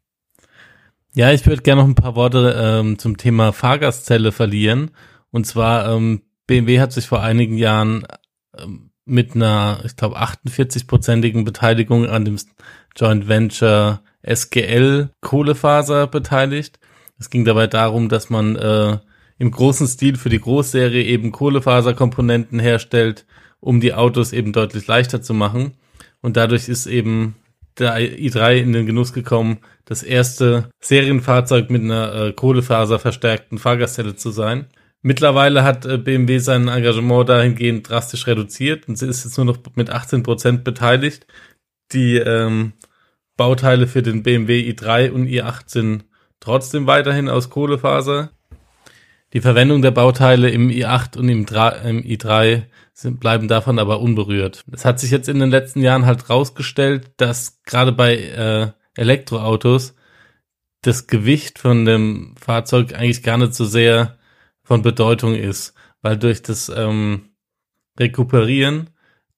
Ja, 1.14 1.30
ich 1.30 1.44
würde 1.46 1.60
gerne 1.60 1.82
noch 1.82 1.88
ein 1.90 1.94
paar 1.94 2.16
Worte 2.16 2.56
ähm, 2.58 2.98
zum 2.98 3.18
Thema 3.18 3.52
Fahrgastzelle 3.52 4.32
verlieren. 4.32 4.92
Und 5.30 5.46
zwar, 5.46 5.94
ähm, 5.94 6.22
BMW 6.46 6.80
hat 6.80 6.92
sich 6.92 7.06
vor 7.06 7.22
einigen 7.22 7.58
Jahren 7.58 8.06
ähm, 8.56 8.87
mit 9.08 9.34
einer, 9.34 9.80
ich 9.84 9.96
glaube, 9.96 10.20
48-prozentigen 10.20 11.44
Beteiligung 11.44 12.06
an 12.06 12.24
dem 12.24 12.36
Joint 12.96 13.28
Venture 13.28 14.00
SGL 14.22 15.10
Kohlefaser 15.20 16.06
beteiligt. 16.06 16.78
Es 17.18 17.30
ging 17.30 17.44
dabei 17.44 17.66
darum, 17.66 18.08
dass 18.08 18.30
man 18.30 18.56
äh, 18.56 18.98
im 19.38 19.50
großen 19.50 19.86
Stil 19.86 20.16
für 20.16 20.28
die 20.28 20.40
Großserie 20.40 21.02
eben 21.04 21.32
Kohlefaserkomponenten 21.32 22.58
herstellt, 22.58 23.24
um 23.60 23.80
die 23.80 23.94
Autos 23.94 24.32
eben 24.32 24.52
deutlich 24.52 24.86
leichter 24.86 25.22
zu 25.22 25.34
machen. 25.34 25.74
Und 26.20 26.36
dadurch 26.36 26.68
ist 26.68 26.86
eben 26.86 27.36
der 27.78 27.96
i3 27.96 28.56
in 28.56 28.72
den 28.72 28.86
Genuss 28.86 29.12
gekommen, 29.12 29.58
das 29.84 30.02
erste 30.02 30.68
Serienfahrzeug 30.80 31.70
mit 31.70 31.82
einer 31.82 32.14
äh, 32.14 32.32
Kohlefaser 32.32 32.98
Fahrgastzelle 32.98 34.16
zu 34.16 34.30
sein. 34.30 34.66
Mittlerweile 35.02 35.62
hat 35.62 35.86
äh, 35.86 35.98
BMW 35.98 36.38
sein 36.38 36.68
Engagement 36.68 37.28
dahingehend 37.28 37.88
drastisch 37.88 38.26
reduziert 38.26 38.88
und 38.88 38.96
sie 38.96 39.06
ist 39.06 39.24
jetzt 39.24 39.36
nur 39.36 39.46
noch 39.46 39.58
mit 39.74 39.90
18 39.90 40.22
Prozent 40.22 40.64
beteiligt. 40.64 41.26
Die 41.92 42.16
ähm, 42.16 42.72
Bauteile 43.36 43.86
für 43.86 44.02
den 44.02 44.22
BMW 44.22 44.60
i3 44.70 45.10
und 45.10 45.26
i8 45.26 45.62
sind 45.66 46.04
trotzdem 46.40 46.86
weiterhin 46.86 47.28
aus 47.28 47.50
Kohlefaser. 47.50 48.30
Die 49.32 49.40
Verwendung 49.40 49.82
der 49.82 49.90
Bauteile 49.90 50.50
im 50.50 50.68
i8 50.68 51.16
und 51.18 51.28
im, 51.28 51.40
im 51.40 52.02
i3 52.02 52.64
sind, 52.92 53.20
bleiben 53.20 53.46
davon 53.46 53.78
aber 53.78 54.00
unberührt. 54.00 54.64
Es 54.72 54.84
hat 54.84 54.98
sich 54.98 55.10
jetzt 55.10 55.28
in 55.28 55.38
den 55.38 55.50
letzten 55.50 55.82
Jahren 55.82 56.06
halt 56.06 56.28
rausgestellt, 56.28 57.12
dass 57.18 57.62
gerade 57.62 57.92
bei 57.92 58.16
äh, 58.16 58.70
Elektroautos 58.96 59.94
das 60.82 61.06
Gewicht 61.06 61.58
von 61.58 61.84
dem 61.84 62.34
Fahrzeug 62.40 62.94
eigentlich 62.94 63.22
gar 63.22 63.38
nicht 63.38 63.54
so 63.54 63.64
sehr 63.64 64.17
von 64.68 64.82
Bedeutung 64.82 65.34
ist, 65.34 65.72
weil 66.02 66.18
durch 66.18 66.42
das 66.42 66.68
ähm, 66.68 67.30
Rekuperieren 67.98 68.90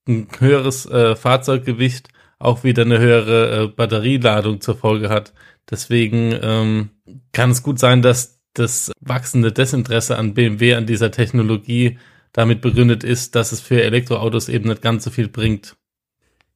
ein 0.05 0.27
höheres 0.37 0.85
äh, 0.87 1.15
Fahrzeuggewicht 1.15 2.09
auch 2.37 2.65
wieder 2.65 2.83
eine 2.83 2.99
höhere 2.99 3.63
äh, 3.63 3.67
Batterieladung 3.69 4.59
zur 4.59 4.75
Folge 4.75 5.09
hat. 5.09 5.33
Deswegen 5.69 6.37
ähm, 6.41 6.89
kann 7.31 7.51
es 7.51 7.63
gut 7.63 7.79
sein, 7.79 8.01
dass 8.01 8.41
das 8.53 8.91
wachsende 8.99 9.53
Desinteresse 9.53 10.17
an 10.17 10.33
BMW 10.33 10.75
an 10.75 10.85
dieser 10.85 11.11
Technologie 11.11 11.97
damit 12.33 12.59
begründet 12.59 13.05
ist, 13.05 13.35
dass 13.35 13.53
es 13.53 13.61
für 13.61 13.81
Elektroautos 13.81 14.49
eben 14.49 14.67
nicht 14.67 14.81
ganz 14.81 15.05
so 15.05 15.11
viel 15.11 15.29
bringt. 15.29 15.77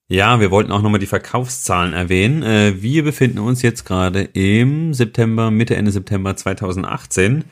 Ja, 0.09 0.41
wir 0.41 0.51
wollten 0.51 0.73
auch 0.73 0.81
nochmal 0.81 0.99
die 0.99 1.05
Verkaufszahlen 1.05 1.93
erwähnen. 1.93 2.43
Äh, 2.43 2.81
wir 2.81 3.05
befinden 3.05 3.39
uns 3.39 3.61
jetzt 3.61 3.85
gerade 3.85 4.23
im 4.33 4.93
September, 4.93 5.49
Mitte, 5.49 5.77
Ende 5.77 5.91
September 5.91 6.35
2018. 6.35 7.45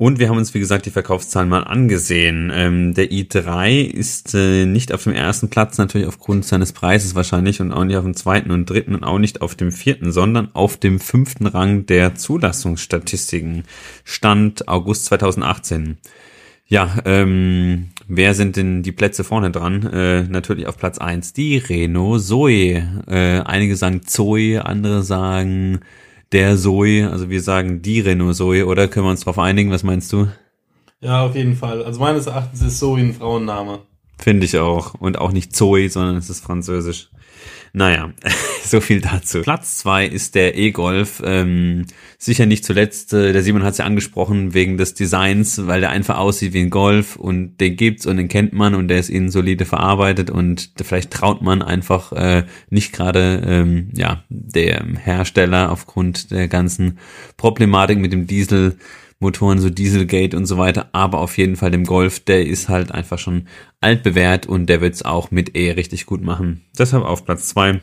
Und 0.00 0.18
wir 0.18 0.30
haben 0.30 0.38
uns, 0.38 0.54
wie 0.54 0.60
gesagt, 0.60 0.86
die 0.86 0.90
Verkaufszahlen 0.90 1.50
mal 1.50 1.64
angesehen. 1.64 2.50
Ähm, 2.54 2.94
der 2.94 3.10
i3 3.10 3.82
ist 3.82 4.34
äh, 4.34 4.64
nicht 4.64 4.94
auf 4.94 5.04
dem 5.04 5.12
ersten 5.12 5.50
Platz, 5.50 5.76
natürlich 5.76 6.08
aufgrund 6.08 6.46
seines 6.46 6.72
Preises 6.72 7.14
wahrscheinlich 7.14 7.60
und 7.60 7.70
auch 7.70 7.84
nicht 7.84 7.98
auf 7.98 8.04
dem 8.04 8.16
zweiten 8.16 8.50
und 8.50 8.64
dritten 8.64 8.94
und 8.94 9.04
auch 9.04 9.18
nicht 9.18 9.42
auf 9.42 9.56
dem 9.56 9.70
vierten, 9.70 10.10
sondern 10.10 10.54
auf 10.54 10.78
dem 10.78 11.00
fünften 11.00 11.46
Rang 11.46 11.84
der 11.84 12.14
Zulassungsstatistiken. 12.14 13.64
Stand 14.02 14.68
August 14.68 15.04
2018. 15.04 15.98
Ja, 16.66 16.96
ähm, 17.04 17.90
wer 18.08 18.32
sind 18.32 18.56
denn 18.56 18.82
die 18.82 18.92
Plätze 18.92 19.22
vorne 19.22 19.50
dran? 19.50 19.82
Äh, 19.82 20.22
natürlich 20.22 20.66
auf 20.66 20.78
Platz 20.78 20.96
eins 20.96 21.34
die 21.34 21.58
Renault 21.58 22.22
Zoe. 22.22 22.88
Äh, 23.06 23.40
einige 23.40 23.76
sagen 23.76 24.00
Zoe, 24.06 24.64
andere 24.64 25.02
sagen 25.02 25.80
der 26.32 26.56
Zoe, 26.56 27.08
also 27.10 27.28
wir 27.28 27.42
sagen 27.42 27.82
die 27.82 28.00
Renault 28.00 28.36
Zoe, 28.36 28.66
oder 28.66 28.88
können 28.88 29.06
wir 29.06 29.10
uns 29.10 29.20
darauf 29.20 29.38
einigen? 29.38 29.70
Was 29.70 29.82
meinst 29.82 30.12
du? 30.12 30.28
Ja, 31.00 31.24
auf 31.24 31.34
jeden 31.34 31.56
Fall. 31.56 31.84
Also 31.84 32.00
meines 32.00 32.26
Erachtens 32.26 32.62
ist 32.62 32.78
Zoe 32.78 33.00
ein 33.00 33.14
Frauenname. 33.14 33.80
Finde 34.18 34.44
ich 34.44 34.58
auch. 34.58 34.94
Und 34.94 35.18
auch 35.18 35.32
nicht 35.32 35.56
Zoe, 35.56 35.88
sondern 35.88 36.16
es 36.16 36.28
ist 36.28 36.44
französisch. 36.44 37.10
Naja, 37.72 38.12
so 38.64 38.80
viel 38.80 39.00
dazu. 39.00 39.42
Platz 39.42 39.78
zwei 39.78 40.06
ist 40.06 40.34
der 40.34 40.56
E-Golf. 40.56 41.22
Ähm, 41.24 41.86
sicher 42.18 42.46
nicht 42.46 42.64
zuletzt, 42.64 43.12
äh, 43.12 43.32
der 43.32 43.42
Simon 43.42 43.62
hat 43.62 43.72
es 43.72 43.78
ja 43.78 43.84
angesprochen, 43.84 44.54
wegen 44.54 44.76
des 44.76 44.94
Designs, 44.94 45.66
weil 45.66 45.80
der 45.80 45.90
einfach 45.90 46.18
aussieht 46.18 46.52
wie 46.52 46.60
ein 46.60 46.70
Golf 46.70 47.16
und 47.16 47.58
den 47.58 47.76
gibt's 47.76 48.06
und 48.06 48.16
den 48.16 48.28
kennt 48.28 48.52
man 48.52 48.74
und 48.74 48.88
der 48.88 48.98
ist 48.98 49.08
ihnen 49.08 49.30
solide 49.30 49.64
verarbeitet 49.64 50.30
und 50.30 50.70
vielleicht 50.82 51.12
traut 51.12 51.42
man 51.42 51.62
einfach 51.62 52.12
äh, 52.12 52.44
nicht 52.70 52.92
gerade 52.92 53.42
ähm, 53.46 53.90
ja 53.94 54.24
der 54.28 54.84
Hersteller 55.02 55.70
aufgrund 55.70 56.30
der 56.30 56.48
ganzen 56.48 56.98
Problematik 57.36 57.98
mit 57.98 58.12
dem 58.12 58.26
Diesel 58.26 58.76
Motoren, 59.20 59.60
so 59.60 59.68
Dieselgate 59.68 60.36
und 60.36 60.46
so 60.46 60.56
weiter, 60.56 60.88
aber 60.92 61.18
auf 61.18 61.36
jeden 61.36 61.56
Fall 61.56 61.70
dem 61.70 61.84
Golf, 61.84 62.20
der 62.20 62.46
ist 62.46 62.68
halt 62.68 62.90
einfach 62.90 63.18
schon 63.18 63.46
altbewährt 63.80 64.46
und 64.46 64.66
der 64.66 64.80
wird's 64.80 65.02
auch 65.02 65.30
mit 65.30 65.54
E 65.56 65.70
richtig 65.72 66.06
gut 66.06 66.22
machen. 66.22 66.62
Deshalb 66.76 67.04
auf 67.04 67.24
Platz 67.24 67.48
zwei. 67.48 67.82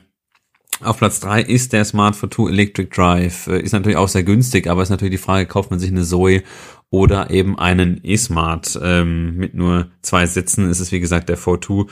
Auf 0.82 0.98
Platz 0.98 1.20
drei 1.20 1.41
ist 1.41 1.74
der 1.74 1.86
Smart 1.86 2.15
for 2.15 2.29
2 2.29 2.50
Electric 2.50 2.89
Drive. 2.94 3.48
Äh, 3.48 3.62
ist 3.62 3.72
natürlich 3.72 3.98
auch 3.98 4.08
sehr 4.08 4.24
günstig, 4.24 4.67
aber 4.67 4.84
ist 4.84 4.89
natürlich 4.89 5.13
die 5.13 5.24
Frage, 5.24 5.48
kauft 5.48 5.72
man 5.72 5.79
sich 5.79 5.89
eine 5.89 6.03
Zoe 6.03 6.44
oder 6.89 7.32
eben 7.32 7.58
einen 7.58 8.00
E-Smart 8.03 8.79
ähm, 8.84 9.36
mit 9.38 9.53
nur 9.53 9.91
zwei 10.01 10.25
Sitzen. 10.25 10.70
Ist 10.70 10.79
es 10.79 10.91
wie 10.91 11.00
gesagt 11.00 11.29
der 11.29 11.38
4 11.38 11.62
2 11.62 11.86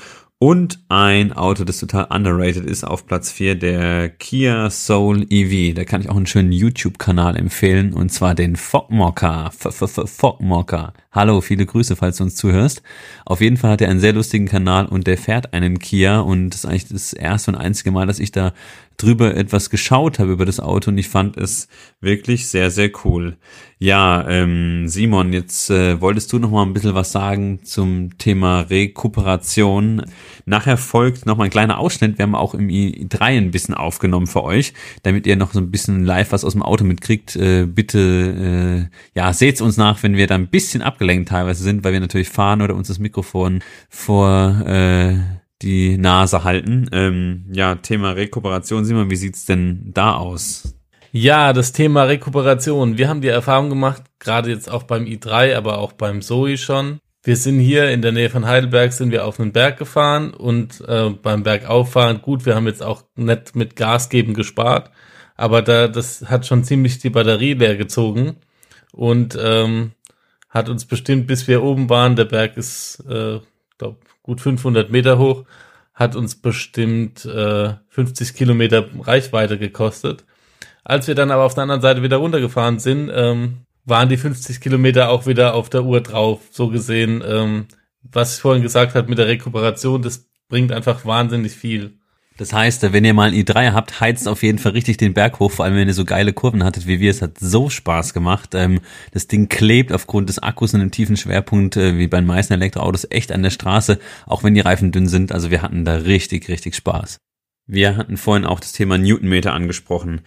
Und 0.45 0.77
ein 0.89 1.33
Auto, 1.33 1.63
das 1.63 1.79
total 1.79 2.05
underrated 2.11 2.67
ist, 2.67 2.83
auf 2.83 3.07
Platz 3.07 3.31
4 3.31 3.55
der 3.55 4.09
Kia 4.09 4.69
Soul 4.69 5.25
EV. 5.27 5.73
Da 5.73 5.85
kann 5.85 6.01
ich 6.01 6.09
auch 6.11 6.15
einen 6.15 6.27
schönen 6.27 6.51
YouTube-Kanal 6.51 7.35
empfehlen, 7.35 7.93
und 7.93 8.09
zwar 8.09 8.35
den 8.35 8.55
Fogmocker. 8.55 9.49
Fogmocker. 9.51 10.93
Hallo, 11.15 11.39
viele 11.39 11.65
Grüße, 11.65 11.95
falls 11.95 12.17
du 12.17 12.23
uns 12.25 12.35
zuhörst. 12.35 12.83
Auf 13.23 13.39
jeden 13.39 13.55
Fall 13.55 13.71
hat 13.71 13.81
er 13.81 13.87
einen 13.87 14.01
sehr 14.01 14.11
lustigen 14.11 14.49
Kanal 14.49 14.85
und 14.85 15.07
der 15.07 15.17
fährt 15.17 15.53
einen 15.53 15.79
Kia 15.79 16.19
und 16.19 16.49
das 16.49 16.65
ist 16.65 16.65
eigentlich 16.65 16.89
das 16.89 17.13
erste 17.13 17.51
und 17.51 17.57
einzige 17.57 17.91
Mal, 17.91 18.05
dass 18.05 18.19
ich 18.19 18.33
da 18.33 18.51
drüber 18.97 19.35
etwas 19.35 19.69
geschaut 19.69 20.19
habe 20.19 20.31
über 20.31 20.45
das 20.45 20.59
Auto 20.59 20.91
und 20.91 20.97
ich 20.97 21.09
fand 21.09 21.37
es 21.37 21.67
wirklich 22.01 22.47
sehr, 22.47 22.71
sehr 22.71 22.91
cool. 23.03 23.37
Ja, 23.77 24.25
ähm, 24.29 24.87
Simon, 24.87 25.33
jetzt 25.33 25.69
äh, 25.69 25.99
wolltest 25.99 26.31
du 26.31 26.39
noch 26.39 26.49
mal 26.49 26.63
ein 26.63 26.73
bisschen 26.73 26.95
was 26.95 27.11
sagen 27.11 27.59
zum 27.63 28.17
Thema 28.17 28.61
Rekuperation. 28.61 30.03
Nachher 30.45 30.77
folgt 30.77 31.25
noch 31.25 31.35
mal 31.35 31.45
ein 31.45 31.49
kleiner 31.49 31.77
Ausschnitt. 31.77 32.17
Wir 32.17 32.23
haben 32.23 32.35
auch 32.35 32.53
im 32.53 32.69
i3 32.69 33.19
ein 33.21 33.51
bisschen 33.51 33.73
aufgenommen 33.73 34.27
für 34.27 34.43
euch, 34.43 34.73
damit 35.03 35.27
ihr 35.27 35.35
noch 35.35 35.51
so 35.51 35.59
ein 35.59 35.71
bisschen 35.71 36.05
live 36.05 36.31
was 36.31 36.45
aus 36.45 36.53
dem 36.53 36.63
Auto 36.63 36.85
mitkriegt. 36.85 37.35
Äh, 37.35 37.65
bitte, 37.65 38.89
äh, 38.89 39.19
ja, 39.19 39.33
seht's 39.33 39.59
uns 39.59 39.75
nach, 39.75 40.01
wenn 40.03 40.15
wir 40.15 40.27
da 40.27 40.35
ein 40.35 40.47
bisschen 40.47 40.81
abgelenkt 40.81 41.04
teilweise 41.25 41.63
sind, 41.63 41.83
weil 41.83 41.93
wir 41.93 41.99
natürlich 41.99 42.29
fahren 42.29 42.61
oder 42.61 42.75
uns 42.75 42.87
das 42.87 42.99
Mikrofon 42.99 43.61
vor 43.89 44.63
äh, 44.65 45.17
die 45.61 45.97
Nase 45.97 46.43
halten. 46.43 46.89
Ähm, 46.91 47.45
ja, 47.51 47.75
Thema 47.75 48.11
Rekuperation, 48.11 48.85
Simon, 48.85 49.09
wie 49.09 49.15
sieht's 49.15 49.45
denn 49.45 49.91
da 49.93 50.15
aus? 50.15 50.75
Ja, 51.11 51.53
das 51.53 51.71
Thema 51.71 52.03
Rekuperation. 52.03 52.97
Wir 52.97 53.07
haben 53.07 53.21
die 53.21 53.29
Erfahrung 53.29 53.69
gemacht, 53.69 54.03
gerade 54.19 54.49
jetzt 54.49 54.69
auch 54.69 54.83
beim 54.83 55.05
i3, 55.05 55.55
aber 55.55 55.77
auch 55.77 55.93
beim 55.93 56.21
Zoe 56.21 56.57
schon. 56.57 56.99
Wir 57.23 57.37
sind 57.37 57.59
hier 57.59 57.89
in 57.89 58.03
der 58.03 58.11
Nähe 58.11 58.29
von 58.29 58.45
Heidelberg, 58.45 58.93
sind 58.93 59.11
wir 59.11 59.25
auf 59.25 59.39
einen 59.39 59.51
Berg 59.51 59.77
gefahren 59.79 60.31
und 60.31 60.83
äh, 60.87 61.09
beim 61.09 61.41
Bergauffahren, 61.41 62.21
gut, 62.21 62.45
wir 62.45 62.53
haben 62.53 62.67
jetzt 62.67 62.83
auch 62.83 63.03
nicht 63.15 63.55
mit 63.55 63.75
Gas 63.75 64.09
geben 64.09 64.35
gespart, 64.35 64.91
aber 65.35 65.63
da, 65.63 65.87
das 65.87 66.25
hat 66.27 66.45
schon 66.45 66.63
ziemlich 66.63 66.99
die 66.99 67.09
Batterie 67.09 67.53
leer 67.53 67.77
gezogen 67.77 68.35
und 68.91 69.35
ähm, 69.41 69.93
hat 70.55 70.69
uns 70.69 70.85
bestimmt, 70.85 71.27
bis 71.27 71.49
wir 71.49 71.61
oben 71.61 71.89
waren, 71.89 72.15
der 72.15 72.23
Berg 72.23 72.55
ist, 72.55 73.03
äh, 73.09 73.41
glaube 73.77 73.97
gut 74.23 74.39
500 74.39 74.89
Meter 74.89 75.19
hoch, 75.19 75.43
hat 75.93 76.15
uns 76.15 76.35
bestimmt 76.35 77.25
äh, 77.25 77.73
50 77.89 78.33
Kilometer 78.33 78.85
Reichweite 79.01 79.59
gekostet. 79.59 80.23
Als 80.85 81.07
wir 81.07 81.15
dann 81.15 81.29
aber 81.29 81.43
auf 81.43 81.55
der 81.55 81.63
anderen 81.63 81.81
Seite 81.81 82.03
wieder 82.03 82.17
runtergefahren 82.17 82.79
sind, 82.79 83.11
ähm, 83.13 83.65
waren 83.83 84.07
die 84.07 84.15
50 84.15 84.61
Kilometer 84.61 85.09
auch 85.09 85.27
wieder 85.27 85.55
auf 85.55 85.69
der 85.69 85.83
Uhr 85.83 85.99
drauf. 85.99 86.39
So 86.51 86.69
gesehen, 86.69 87.21
ähm, 87.27 87.65
was 88.01 88.35
ich 88.35 88.41
vorhin 88.41 88.63
gesagt 88.63 88.95
habe 88.95 89.09
mit 89.09 89.17
der 89.17 89.27
Rekuperation, 89.27 90.01
das 90.01 90.29
bringt 90.47 90.71
einfach 90.71 91.03
wahnsinnig 91.03 91.51
viel. 91.51 91.99
Das 92.37 92.51
heißt, 92.51 92.91
wenn 92.91 93.05
ihr 93.05 93.13
mal 93.13 93.29
ein 93.29 93.33
i3 93.33 93.71
habt, 93.71 94.01
heizt 94.01 94.27
auf 94.27 94.43
jeden 94.43 94.59
Fall 94.59 94.73
richtig 94.73 94.97
den 94.97 95.13
Berg 95.13 95.39
hoch, 95.39 95.51
vor 95.51 95.63
allem 95.63 95.75
wenn 95.75 95.87
ihr 95.87 95.93
so 95.93 96.03
geile 96.03 96.33
Kurven 96.33 96.65
hattet 96.65 96.85
wie 96.85 96.99
wir. 96.99 97.09
Es 97.09 97.21
hat 97.21 97.39
so 97.39 97.69
Spaß 97.69 98.13
gemacht. 98.13 98.49
Ähm, 98.55 98.81
das 99.11 99.27
Ding 99.27 99.47
klebt 99.47 99.93
aufgrund 99.93 100.27
des 100.27 100.39
Akkus 100.39 100.73
und 100.73 100.81
einem 100.81 100.91
tiefen 100.91 101.15
Schwerpunkt, 101.15 101.77
äh, 101.77 101.97
wie 101.97 102.07
bei 102.07 102.17
den 102.17 102.27
meisten 102.27 102.53
Elektroautos, 102.53 103.07
echt 103.09 103.31
an 103.31 103.41
der 103.41 103.51
Straße, 103.51 103.99
auch 104.25 104.43
wenn 104.43 104.53
die 104.53 104.59
Reifen 104.59 104.91
dünn 104.91 105.07
sind. 105.07 105.31
Also 105.31 105.49
wir 105.49 105.61
hatten 105.61 105.85
da 105.85 105.95
richtig, 105.95 106.49
richtig 106.49 106.75
Spaß. 106.75 107.19
Wir 107.67 107.95
hatten 107.95 108.17
vorhin 108.17 108.45
auch 108.45 108.59
das 108.59 108.73
Thema 108.73 108.97
Newtonmeter 108.97 109.53
angesprochen. 109.53 110.21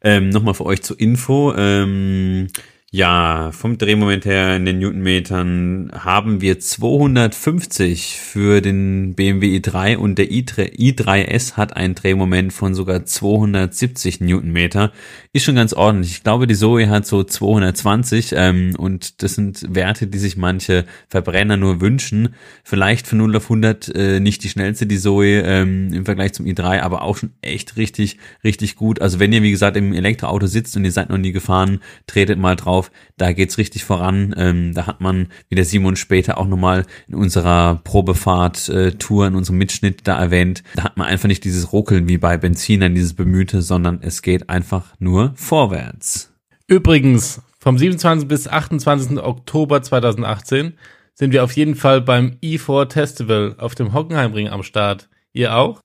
Ähm, 0.00 0.30
Nochmal 0.30 0.54
für 0.54 0.64
euch 0.64 0.82
zur 0.82 0.98
Info. 1.00 1.54
Ähm, 1.56 2.46
ja, 2.90 3.52
vom 3.52 3.76
Drehmoment 3.76 4.24
her 4.24 4.56
in 4.56 4.64
den 4.64 4.78
Newtonmetern 4.78 5.90
haben 5.92 6.40
wir 6.40 6.58
250 6.58 8.18
für 8.18 8.62
den 8.62 9.12
BMW 9.14 9.58
i3 9.58 9.98
und 9.98 10.16
der 10.16 10.30
i3S 10.30 11.58
hat 11.58 11.76
ein 11.76 11.94
Drehmoment 11.94 12.50
von 12.50 12.72
sogar 12.72 13.04
270 13.04 14.22
Newtonmeter. 14.22 14.92
Ist 15.34 15.44
schon 15.44 15.56
ganz 15.56 15.74
ordentlich. 15.74 16.12
Ich 16.12 16.22
glaube, 16.22 16.46
die 16.46 16.54
Zoe 16.54 16.88
hat 16.88 17.06
so 17.06 17.22
220 17.22 18.32
ähm, 18.34 18.74
und 18.78 19.22
das 19.22 19.34
sind 19.34 19.66
Werte, 19.68 20.06
die 20.06 20.18
sich 20.18 20.38
manche 20.38 20.86
Verbrenner 21.10 21.58
nur 21.58 21.82
wünschen. 21.82 22.30
Vielleicht 22.64 23.06
von 23.06 23.18
0 23.18 23.36
auf 23.36 23.44
100 23.44 23.94
äh, 23.94 24.20
nicht 24.20 24.44
die 24.44 24.48
schnellste, 24.48 24.86
die 24.86 24.98
Zoe 24.98 25.42
ähm, 25.42 25.92
im 25.92 26.06
Vergleich 26.06 26.32
zum 26.32 26.46
i3, 26.46 26.80
aber 26.80 27.02
auch 27.02 27.18
schon 27.18 27.32
echt 27.42 27.76
richtig, 27.76 28.16
richtig 28.42 28.76
gut. 28.76 29.02
Also 29.02 29.20
wenn 29.20 29.34
ihr, 29.34 29.42
wie 29.42 29.50
gesagt, 29.50 29.76
im 29.76 29.92
Elektroauto 29.92 30.46
sitzt 30.46 30.74
und 30.74 30.86
ihr 30.86 30.92
seid 30.92 31.10
noch 31.10 31.18
nie 31.18 31.32
gefahren, 31.32 31.80
tretet 32.06 32.38
mal 32.38 32.56
drauf 32.56 32.77
drauf. 32.78 32.90
Da 33.16 33.32
geht's 33.32 33.58
richtig 33.58 33.84
voran. 33.84 34.34
Ähm, 34.36 34.74
da 34.74 34.86
hat 34.86 35.00
man, 35.00 35.28
wie 35.48 35.54
der 35.54 35.64
Simon 35.64 35.96
später 35.96 36.38
auch 36.38 36.46
nochmal 36.46 36.84
in 37.08 37.14
unserer 37.14 37.80
Probefahrt-Tour, 37.84 39.24
äh, 39.24 39.28
in 39.28 39.34
unserem 39.34 39.58
Mitschnitt 39.58 40.06
da 40.06 40.18
erwähnt, 40.18 40.62
da 40.74 40.84
hat 40.84 40.96
man 40.96 41.06
einfach 41.06 41.28
nicht 41.28 41.44
dieses 41.44 41.72
Ruckeln 41.72 42.08
wie 42.08 42.18
bei 42.18 42.36
Benzinern, 42.36 42.94
dieses 42.94 43.14
Bemühte, 43.14 43.62
sondern 43.62 43.98
es 44.02 44.22
geht 44.22 44.48
einfach 44.48 44.94
nur 44.98 45.32
vorwärts. 45.36 46.32
Übrigens, 46.66 47.42
vom 47.58 47.78
27. 47.78 48.28
bis 48.28 48.46
28. 48.46 49.18
Oktober 49.18 49.82
2018 49.82 50.74
sind 51.14 51.32
wir 51.32 51.42
auf 51.42 51.52
jeden 51.52 51.74
Fall 51.74 52.00
beim 52.00 52.36
E4 52.42 52.92
Festival 52.92 53.56
auf 53.58 53.74
dem 53.74 53.92
Hockenheimring 53.92 54.48
am 54.48 54.62
Start. 54.62 55.08
Ihr 55.32 55.56
auch? 55.56 55.80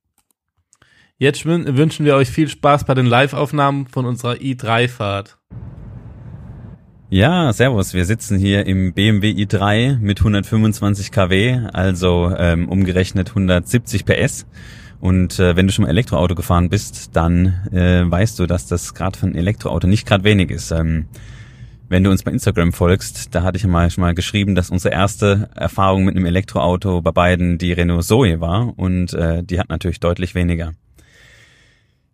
Jetzt 1.18 1.46
wünschen 1.46 2.06
wir 2.06 2.16
euch 2.16 2.30
viel 2.30 2.50
Spaß 2.50 2.86
bei 2.86 2.94
den 2.94 3.06
Live-Aufnahmen 3.06 3.88
von 3.88 4.06
unserer 4.06 4.34
i3-Fahrt. 4.34 5.38
Ja, 7.14 7.54
servus. 7.54 7.94
Wir 7.94 8.06
sitzen 8.06 8.40
hier 8.40 8.66
im 8.66 8.92
BMW 8.92 9.30
i3 9.30 10.00
mit 10.00 10.18
125 10.18 11.12
kW, 11.12 11.60
also 11.72 12.34
ähm, 12.36 12.68
umgerechnet 12.68 13.30
170 13.30 14.04
PS. 14.04 14.48
Und 15.00 15.38
äh, 15.38 15.56
wenn 15.56 15.68
du 15.68 15.74
schon 15.74 15.84
mal 15.84 15.90
Elektroauto 15.90 16.34
gefahren 16.34 16.70
bist, 16.70 17.16
dann 17.16 17.70
äh, 17.72 18.02
weißt 18.10 18.40
du, 18.40 18.48
dass 18.48 18.66
das 18.66 18.96
gerade 18.96 19.20
für 19.20 19.28
ein 19.28 19.36
Elektroauto 19.36 19.86
nicht 19.86 20.08
gerade 20.08 20.24
wenig 20.24 20.50
ist. 20.50 20.72
Ähm, 20.72 21.06
wenn 21.88 22.04
du 22.04 22.10
uns 22.10 22.24
bei 22.24 22.32
Instagram 22.32 22.74
folgst, 22.74 23.36
da 23.36 23.44
hatte 23.44 23.58
ich 23.58 23.68
mal 23.68 23.92
schon 23.92 24.02
mal 24.02 24.16
geschrieben, 24.16 24.56
dass 24.56 24.72
unsere 24.72 24.96
erste 24.96 25.50
Erfahrung 25.56 26.06
mit 26.06 26.16
einem 26.16 26.26
Elektroauto 26.26 27.04
bei 27.04 27.12
beiden 27.12 27.60
die 27.60 27.74
Renault 27.74 28.06
Zoe 28.06 28.42
war 28.42 28.74
und 28.76 29.14
äh, 29.14 29.44
die 29.44 29.60
hat 29.60 29.70
natürlich 29.70 30.00
deutlich 30.00 30.34
weniger. 30.34 30.74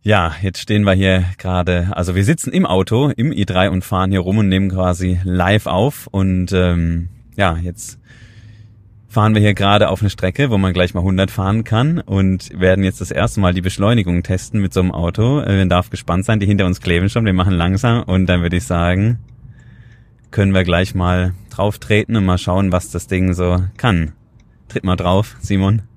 Ja, 0.01 0.33
jetzt 0.41 0.61
stehen 0.61 0.83
wir 0.83 0.93
hier 0.93 1.25
gerade, 1.37 1.89
also 1.91 2.15
wir 2.15 2.23
sitzen 2.23 2.53
im 2.53 2.65
Auto, 2.65 3.09
im 3.17 3.31
i3 3.31 3.69
und 3.69 3.83
fahren 3.83 4.11
hier 4.11 4.21
rum 4.21 4.37
und 4.37 4.47
nehmen 4.47 4.69
quasi 4.69 5.19
live 5.25 5.65
auf. 5.65 6.07
Und 6.07 6.53
ähm, 6.53 7.09
ja, 7.35 7.57
jetzt 7.57 7.99
fahren 9.09 9.33
wir 9.33 9.41
hier 9.41 9.53
gerade 9.53 9.89
auf 9.89 10.01
eine 10.01 10.09
Strecke, 10.09 10.51
wo 10.51 10.57
man 10.57 10.71
gleich 10.71 10.93
mal 10.93 11.01
100 11.01 11.29
fahren 11.29 11.65
kann 11.65 11.99
und 11.99 12.57
werden 12.57 12.85
jetzt 12.85 13.01
das 13.01 13.11
erste 13.11 13.41
Mal 13.41 13.53
die 13.53 13.61
Beschleunigung 13.61 14.23
testen 14.23 14.61
mit 14.61 14.73
so 14.73 14.79
einem 14.79 14.93
Auto. 14.93 15.41
Äh, 15.41 15.57
man 15.57 15.69
darf 15.69 15.89
gespannt 15.89 16.23
sein, 16.23 16.39
die 16.39 16.45
hinter 16.45 16.65
uns 16.65 16.79
kleben 16.79 17.09
schon, 17.09 17.25
wir 17.25 17.33
machen 17.33 17.53
langsam 17.53 18.03
und 18.03 18.27
dann 18.27 18.41
würde 18.41 18.55
ich 18.55 18.63
sagen, 18.63 19.19
können 20.31 20.53
wir 20.53 20.63
gleich 20.63 20.95
mal 20.95 21.33
drauf 21.49 21.77
treten 21.77 22.15
und 22.15 22.25
mal 22.25 22.37
schauen, 22.37 22.71
was 22.71 22.89
das 22.91 23.07
Ding 23.07 23.33
so 23.33 23.63
kann. 23.75 24.13
Tritt 24.69 24.85
mal 24.85 24.95
drauf, 24.95 25.35
Simon. 25.41 25.88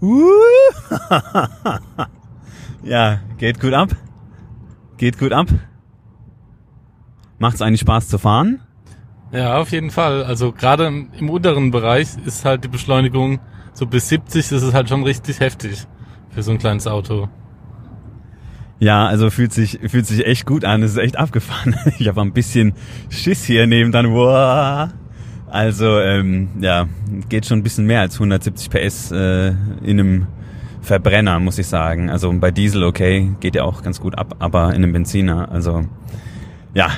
ja, 2.82 3.20
geht 3.38 3.60
gut 3.60 3.72
ab. 3.72 3.90
Geht 4.96 5.18
gut 5.18 5.32
ab. 5.32 5.48
Macht's 7.38 7.62
eigentlich 7.62 7.80
Spaß 7.80 8.08
zu 8.08 8.18
fahren? 8.18 8.60
Ja, 9.32 9.58
auf 9.58 9.72
jeden 9.72 9.90
Fall. 9.90 10.24
Also 10.24 10.52
gerade 10.52 10.86
im, 10.86 11.08
im, 11.18 11.30
unteren 11.30 11.70
Bereich 11.70 12.08
ist 12.24 12.44
halt 12.44 12.64
die 12.64 12.68
Beschleunigung 12.68 13.40
so 13.72 13.86
bis 13.86 14.08
70, 14.08 14.48
das 14.48 14.62
ist 14.62 14.72
halt 14.72 14.88
schon 14.88 15.02
richtig 15.02 15.40
heftig 15.40 15.86
für 16.30 16.42
so 16.42 16.52
ein 16.52 16.58
kleines 16.58 16.86
Auto. 16.86 17.28
Ja, 18.78 19.06
also 19.06 19.30
fühlt 19.30 19.52
sich 19.52 19.80
fühlt 19.86 20.06
sich 20.06 20.26
echt 20.26 20.44
gut 20.46 20.64
an. 20.64 20.82
Es 20.82 20.92
ist 20.92 20.98
echt 20.98 21.16
abgefahren. 21.16 21.76
Ich 21.98 22.08
habe 22.08 22.20
ein 22.20 22.32
bisschen 22.32 22.74
Schiss 23.08 23.44
hier 23.44 23.66
neben 23.66 23.90
dann. 23.90 24.12
Wow. 24.12 24.90
Also 25.48 26.00
ähm, 26.00 26.48
ja, 26.60 26.86
geht 27.28 27.46
schon 27.46 27.60
ein 27.60 27.62
bisschen 27.62 27.86
mehr 27.86 28.00
als 28.00 28.14
170 28.14 28.70
PS 28.70 29.12
äh, 29.12 29.48
in 29.82 30.00
einem 30.00 30.26
Verbrenner, 30.82 31.38
muss 31.40 31.58
ich 31.58 31.66
sagen. 31.66 32.10
Also 32.10 32.32
bei 32.32 32.50
Diesel 32.50 32.84
okay, 32.84 33.32
geht 33.40 33.54
ja 33.54 33.64
auch 33.64 33.82
ganz 33.82 34.00
gut 34.00 34.16
ab, 34.16 34.36
aber 34.38 34.70
in 34.70 34.76
einem 34.76 34.92
Benziner, 34.92 35.50
also 35.50 35.84
ja, 36.74 36.90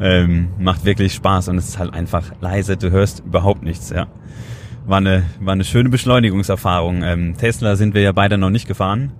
ähm, 0.00 0.48
macht 0.58 0.84
wirklich 0.84 1.14
Spaß 1.14 1.48
und 1.48 1.58
es 1.58 1.68
ist 1.68 1.78
halt 1.78 1.92
einfach 1.94 2.32
leise, 2.40 2.76
du 2.76 2.90
hörst 2.90 3.20
überhaupt 3.20 3.62
nichts, 3.62 3.90
ja. 3.90 4.06
War 4.86 4.98
eine, 4.98 5.22
war 5.40 5.54
eine 5.54 5.64
schöne 5.64 5.88
Beschleunigungserfahrung. 5.88 7.02
Ähm, 7.02 7.36
Tesla 7.38 7.74
sind 7.76 7.94
wir 7.94 8.02
ja 8.02 8.12
beide 8.12 8.36
noch 8.36 8.50
nicht 8.50 8.68
gefahren. 8.68 9.12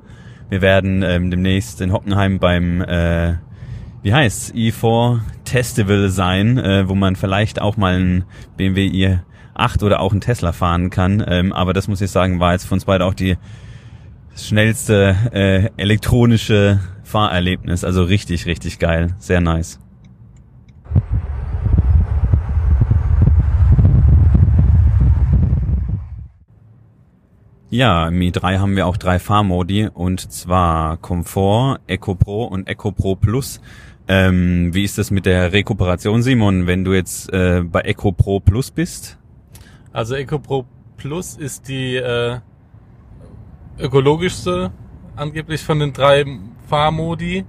Wir 0.50 0.60
werden 0.60 1.02
ähm, 1.02 1.30
demnächst 1.30 1.80
in 1.80 1.90
Hockenheim 1.90 2.38
beim 2.38 2.82
äh, 2.82 3.36
wie 4.04 4.12
heißt 4.12 4.54
i4 4.54 5.20
Testival 5.44 6.10
sein, 6.10 6.58
äh, 6.58 6.88
wo 6.88 6.94
man 6.94 7.16
vielleicht 7.16 7.60
auch 7.60 7.78
mal 7.78 7.98
ein 7.98 8.24
BMW 8.58 8.86
i8 9.56 9.82
oder 9.82 10.00
auch 10.00 10.12
ein 10.12 10.20
Tesla 10.20 10.52
fahren 10.52 10.90
kann. 10.90 11.24
Ähm, 11.26 11.54
aber 11.54 11.72
das 11.72 11.88
muss 11.88 12.02
ich 12.02 12.10
sagen, 12.10 12.38
war 12.38 12.52
jetzt 12.52 12.66
für 12.66 12.74
uns 12.74 12.84
beide 12.84 13.06
auch 13.06 13.14
die 13.14 13.38
schnellste 14.36 15.16
äh, 15.32 15.70
elektronische 15.80 16.80
Fahrerlebnis. 17.02 17.82
Also 17.82 18.04
richtig, 18.04 18.44
richtig 18.44 18.78
geil. 18.78 19.14
Sehr 19.18 19.40
nice. 19.40 19.80
Ja, 27.74 28.06
im 28.06 28.20
i3 28.20 28.60
haben 28.60 28.76
wir 28.76 28.87
auch 28.87 28.96
drei 28.96 29.18
Fahrmodi 29.18 29.88
und 29.92 30.30
zwar 30.30 30.96
Komfort, 30.96 31.80
Eco 31.88 32.14
Pro 32.14 32.44
und 32.44 32.68
Eco 32.68 32.92
Pro 32.92 33.16
Plus. 33.16 33.60
Ähm, 34.06 34.72
wie 34.72 34.84
ist 34.84 34.96
das 34.96 35.10
mit 35.10 35.26
der 35.26 35.52
Rekuperation, 35.52 36.22
Simon, 36.22 36.68
wenn 36.68 36.84
du 36.84 36.92
jetzt 36.92 37.32
äh, 37.32 37.64
bei 37.64 37.80
Eco 37.80 38.12
Pro 38.12 38.38
Plus 38.38 38.70
bist? 38.70 39.18
Also 39.92 40.14
Eco 40.14 40.38
Pro 40.38 40.66
Plus 40.96 41.37
ist 41.37 41.66
die 41.66 41.96
äh, 41.96 42.38
ökologischste 43.80 44.70
angeblich 45.16 45.64
von 45.64 45.80
den 45.80 45.92
drei 45.92 46.24
Fahrmodi. 46.68 47.44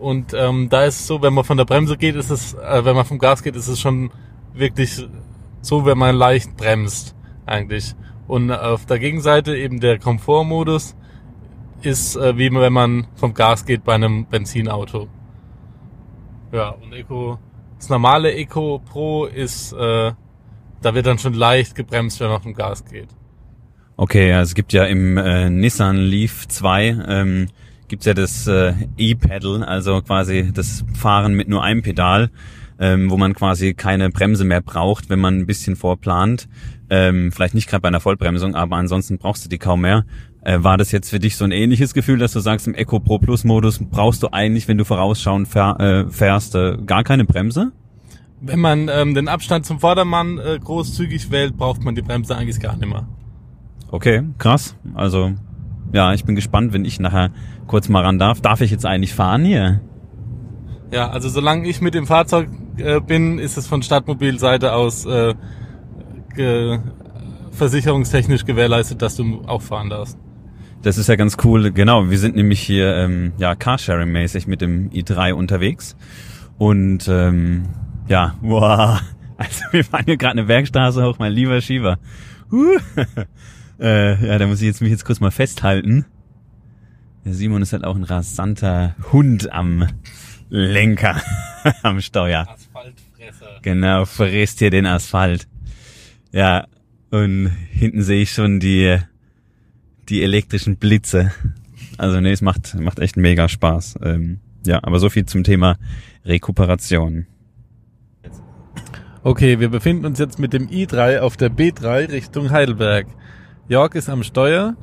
Und 0.00 0.34
ähm, 0.34 0.68
da 0.68 0.82
ist 0.82 0.98
es 0.98 1.06
so, 1.06 1.22
wenn 1.22 1.32
man 1.32 1.44
von 1.44 1.58
der 1.58 1.64
Bremse 1.64 1.96
geht, 1.96 2.16
ist 2.16 2.30
es, 2.30 2.54
äh, 2.54 2.84
wenn 2.84 2.96
man 2.96 3.04
vom 3.04 3.20
Gas 3.20 3.44
geht, 3.44 3.54
ist 3.54 3.68
es 3.68 3.78
schon 3.78 4.10
wirklich 4.52 5.06
so, 5.60 5.86
wenn 5.86 5.96
man 5.96 6.16
leicht 6.16 6.56
bremst 6.56 7.14
eigentlich. 7.46 7.94
Und 8.30 8.52
auf 8.52 8.86
der 8.86 9.00
Gegenseite 9.00 9.56
eben 9.56 9.80
der 9.80 9.98
Komfortmodus 9.98 10.94
ist 11.82 12.14
äh, 12.14 12.38
wie 12.38 12.52
wenn 12.52 12.72
man 12.72 13.08
vom 13.16 13.34
Gas 13.34 13.66
geht 13.66 13.82
bei 13.82 13.94
einem 13.96 14.26
Benzinauto. 14.26 15.08
Ja, 16.52 16.68
und 16.68 16.92
Eco, 16.92 17.40
das 17.76 17.88
normale 17.88 18.32
Eco 18.32 18.78
Pro 18.78 19.24
ist, 19.24 19.72
äh, 19.72 20.12
da 20.80 20.94
wird 20.94 21.06
dann 21.06 21.18
schon 21.18 21.34
leicht 21.34 21.74
gebremst, 21.74 22.20
wenn 22.20 22.28
man 22.28 22.40
vom 22.40 22.54
Gas 22.54 22.84
geht. 22.84 23.08
Okay, 23.96 24.28
ja, 24.28 24.40
es 24.42 24.54
gibt 24.54 24.72
ja 24.72 24.84
im 24.84 25.16
äh, 25.16 25.50
Nissan 25.50 25.96
Leaf 25.96 26.46
2 26.46 26.98
ähm, 27.08 27.48
gibt's 27.88 28.06
ja 28.06 28.14
das 28.14 28.46
äh, 28.46 28.74
E-Pedal, 28.96 29.64
also 29.64 30.02
quasi 30.02 30.52
das 30.54 30.84
Fahren 30.94 31.34
mit 31.34 31.48
nur 31.48 31.64
einem 31.64 31.82
Pedal, 31.82 32.30
ähm, 32.78 33.10
wo 33.10 33.16
man 33.16 33.34
quasi 33.34 33.74
keine 33.74 34.08
Bremse 34.10 34.44
mehr 34.44 34.60
braucht, 34.60 35.10
wenn 35.10 35.18
man 35.18 35.38
ein 35.38 35.46
bisschen 35.46 35.74
vorplant. 35.74 36.48
Ähm, 36.92 37.30
vielleicht 37.30 37.54
nicht 37.54 37.68
gerade 37.68 37.82
bei 37.82 37.88
einer 37.88 38.00
Vollbremsung, 38.00 38.56
aber 38.56 38.74
ansonsten 38.76 39.18
brauchst 39.18 39.44
du 39.44 39.48
die 39.48 39.58
kaum 39.58 39.82
mehr. 39.82 40.04
Äh, 40.42 40.58
war 40.62 40.76
das 40.76 40.90
jetzt 40.90 41.08
für 41.08 41.20
dich 41.20 41.36
so 41.36 41.44
ein 41.44 41.52
ähnliches 41.52 41.94
Gefühl, 41.94 42.18
dass 42.18 42.32
du 42.32 42.40
sagst, 42.40 42.66
im 42.66 42.74
Eco 42.74 42.98
Pro 42.98 43.18
Plus 43.18 43.44
Modus 43.44 43.78
brauchst 43.78 44.24
du 44.24 44.28
eigentlich, 44.32 44.66
wenn 44.66 44.76
du 44.76 44.84
vorausschauen 44.84 45.46
fähr, 45.46 45.78
äh, 45.78 46.10
fährst, 46.10 46.56
äh, 46.56 46.78
gar 46.84 47.04
keine 47.04 47.24
Bremse? 47.24 47.70
Wenn 48.40 48.58
man 48.58 48.88
ähm, 48.88 49.14
den 49.14 49.28
Abstand 49.28 49.66
zum 49.66 49.78
Vordermann 49.78 50.38
äh, 50.38 50.58
großzügig 50.58 51.30
wählt, 51.30 51.56
braucht 51.56 51.84
man 51.84 51.94
die 51.94 52.02
Bremse 52.02 52.36
eigentlich 52.36 52.58
gar 52.58 52.76
nicht 52.76 52.88
mehr. 52.88 53.06
Okay, 53.92 54.22
krass. 54.38 54.76
Also, 54.94 55.32
ja, 55.92 56.12
ich 56.12 56.24
bin 56.24 56.34
gespannt, 56.34 56.72
wenn 56.72 56.84
ich 56.84 56.98
nachher 56.98 57.30
kurz 57.66 57.88
mal 57.88 58.02
ran 58.02 58.18
darf. 58.18 58.40
Darf 58.40 58.62
ich 58.62 58.70
jetzt 58.70 58.86
eigentlich 58.86 59.14
fahren 59.14 59.44
hier? 59.44 59.80
Ja, 60.90 61.10
also 61.10 61.28
solange 61.28 61.68
ich 61.68 61.80
mit 61.80 61.94
dem 61.94 62.06
Fahrzeug 62.06 62.48
äh, 62.78 63.00
bin, 63.00 63.38
ist 63.38 63.56
es 63.56 63.66
von 63.66 63.82
Stadtmobilseite 63.82 64.72
aus 64.72 65.04
äh, 65.06 65.34
ge 66.34 66.78
versicherungstechnisch 67.52 68.44
gewährleistet, 68.44 69.02
dass 69.02 69.16
du 69.16 69.42
auch 69.46 69.62
fahren 69.62 69.90
darfst. 69.90 70.18
Das 70.82 70.96
ist 70.96 71.08
ja 71.08 71.16
ganz 71.16 71.36
cool. 71.44 71.72
Genau, 71.72 72.08
wir 72.08 72.18
sind 72.18 72.36
nämlich 72.36 72.60
hier 72.60 72.94
ähm, 72.96 73.32
ja 73.36 73.52
Carsharing-mäßig 73.52 74.46
mit 74.46 74.60
dem 74.62 74.88
i3 74.90 75.32
unterwegs. 75.32 75.96
Und 76.56 77.06
ähm, 77.08 77.64
ja, 78.08 78.34
wow. 78.40 79.00
Also 79.36 79.64
wir 79.72 79.84
fahren 79.84 80.04
hier 80.06 80.16
gerade 80.16 80.32
eine 80.32 80.44
Bergstraße 80.44 81.04
hoch, 81.04 81.18
mein 81.18 81.32
lieber 81.32 81.60
Schieber. 81.60 81.98
Huh. 82.50 82.78
Äh, 83.82 84.26
ja, 84.26 84.36
da 84.36 84.46
muss 84.46 84.60
ich 84.60 84.66
jetzt 84.66 84.82
mich 84.82 84.90
jetzt 84.90 85.06
kurz 85.06 85.20
mal 85.20 85.30
festhalten. 85.30 86.04
Der 87.24 87.32
Simon 87.32 87.62
ist 87.62 87.72
halt 87.72 87.84
auch 87.84 87.96
ein 87.96 88.04
rasanter 88.04 88.94
Hund 89.10 89.50
am 89.50 89.86
Lenker, 90.50 91.22
am 91.82 92.02
Steuer. 92.02 92.46
Asphaltfresser. 92.46 93.60
Genau, 93.62 94.04
fräst 94.04 94.58
hier 94.58 94.68
den 94.68 94.84
Asphalt. 94.84 95.48
Ja, 96.32 96.66
und 97.10 97.50
hinten 97.70 98.02
sehe 98.02 98.22
ich 98.22 98.32
schon 98.32 98.60
die, 98.60 98.98
die 100.08 100.22
elektrischen 100.22 100.76
Blitze. 100.76 101.32
Also 101.98 102.20
nee, 102.20 102.32
es 102.32 102.40
macht, 102.40 102.74
macht 102.76 103.00
echt 103.00 103.16
mega 103.16 103.48
Spaß. 103.48 103.98
Ähm, 104.02 104.40
ja, 104.64 104.80
aber 104.82 104.98
so 105.00 105.08
viel 105.08 105.26
zum 105.26 105.44
Thema 105.44 105.76
Rekuperation. 106.24 107.26
Okay, 109.22 109.60
wir 109.60 109.68
befinden 109.68 110.06
uns 110.06 110.18
jetzt 110.18 110.38
mit 110.38 110.52
dem 110.52 110.68
i3 110.68 111.18
auf 111.18 111.36
der 111.36 111.50
B3 111.50 112.10
Richtung 112.10 112.50
Heidelberg. 112.50 113.06
Jörg 113.68 113.94
ist 113.94 114.08
am 114.08 114.22
Steuer 114.22 114.76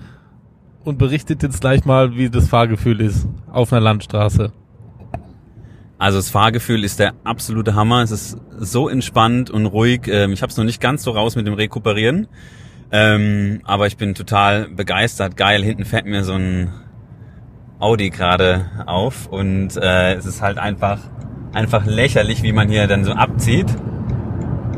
und 0.83 0.97
berichtet 0.97 1.43
jetzt 1.43 1.61
gleich 1.61 1.85
mal, 1.85 2.15
wie 2.15 2.29
das 2.29 2.47
Fahrgefühl 2.47 3.01
ist 3.01 3.27
auf 3.47 3.73
einer 3.73 3.81
Landstraße. 3.81 4.51
Also 5.99 6.19
das 6.19 6.29
Fahrgefühl 6.29 6.83
ist 6.83 6.99
der 6.99 7.13
absolute 7.23 7.73
Hammer. 7.73 8.03
Es 8.03 8.11
ist 8.11 8.37
so 8.59 8.87
entspannt 8.87 9.49
und 9.49 9.65
ruhig. 9.65 10.07
Ähm, 10.07 10.31
ich 10.31 10.41
habe 10.41 10.51
es 10.51 10.57
noch 10.57 10.63
nicht 10.63 10.79
ganz 10.79 11.03
so 11.03 11.11
raus 11.11 11.35
mit 11.35 11.47
dem 11.47 11.55
Rekuperieren, 11.55 12.27
ähm, 12.91 13.61
aber 13.63 13.87
ich 13.87 13.97
bin 13.97 14.13
total 14.13 14.67
begeistert. 14.69 15.37
Geil, 15.37 15.63
hinten 15.63 15.85
fährt 15.85 16.05
mir 16.05 16.23
so 16.23 16.33
ein 16.33 16.71
Audi 17.79 18.09
gerade 18.09 18.65
auf 18.85 19.27
und 19.27 19.75
äh, 19.77 20.13
es 20.13 20.25
ist 20.25 20.41
halt 20.41 20.57
einfach 20.57 20.99
einfach 21.53 21.85
lächerlich, 21.85 22.43
wie 22.43 22.51
man 22.51 22.69
hier 22.69 22.87
dann 22.87 23.03
so 23.03 23.13
abzieht. 23.13 23.67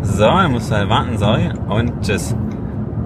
So, 0.02 0.24
er 0.24 0.48
muss 0.48 0.72
halt 0.72 0.90
warten, 0.90 1.18
sorry 1.18 1.50
und 1.68 2.02
tschüss. 2.02 2.36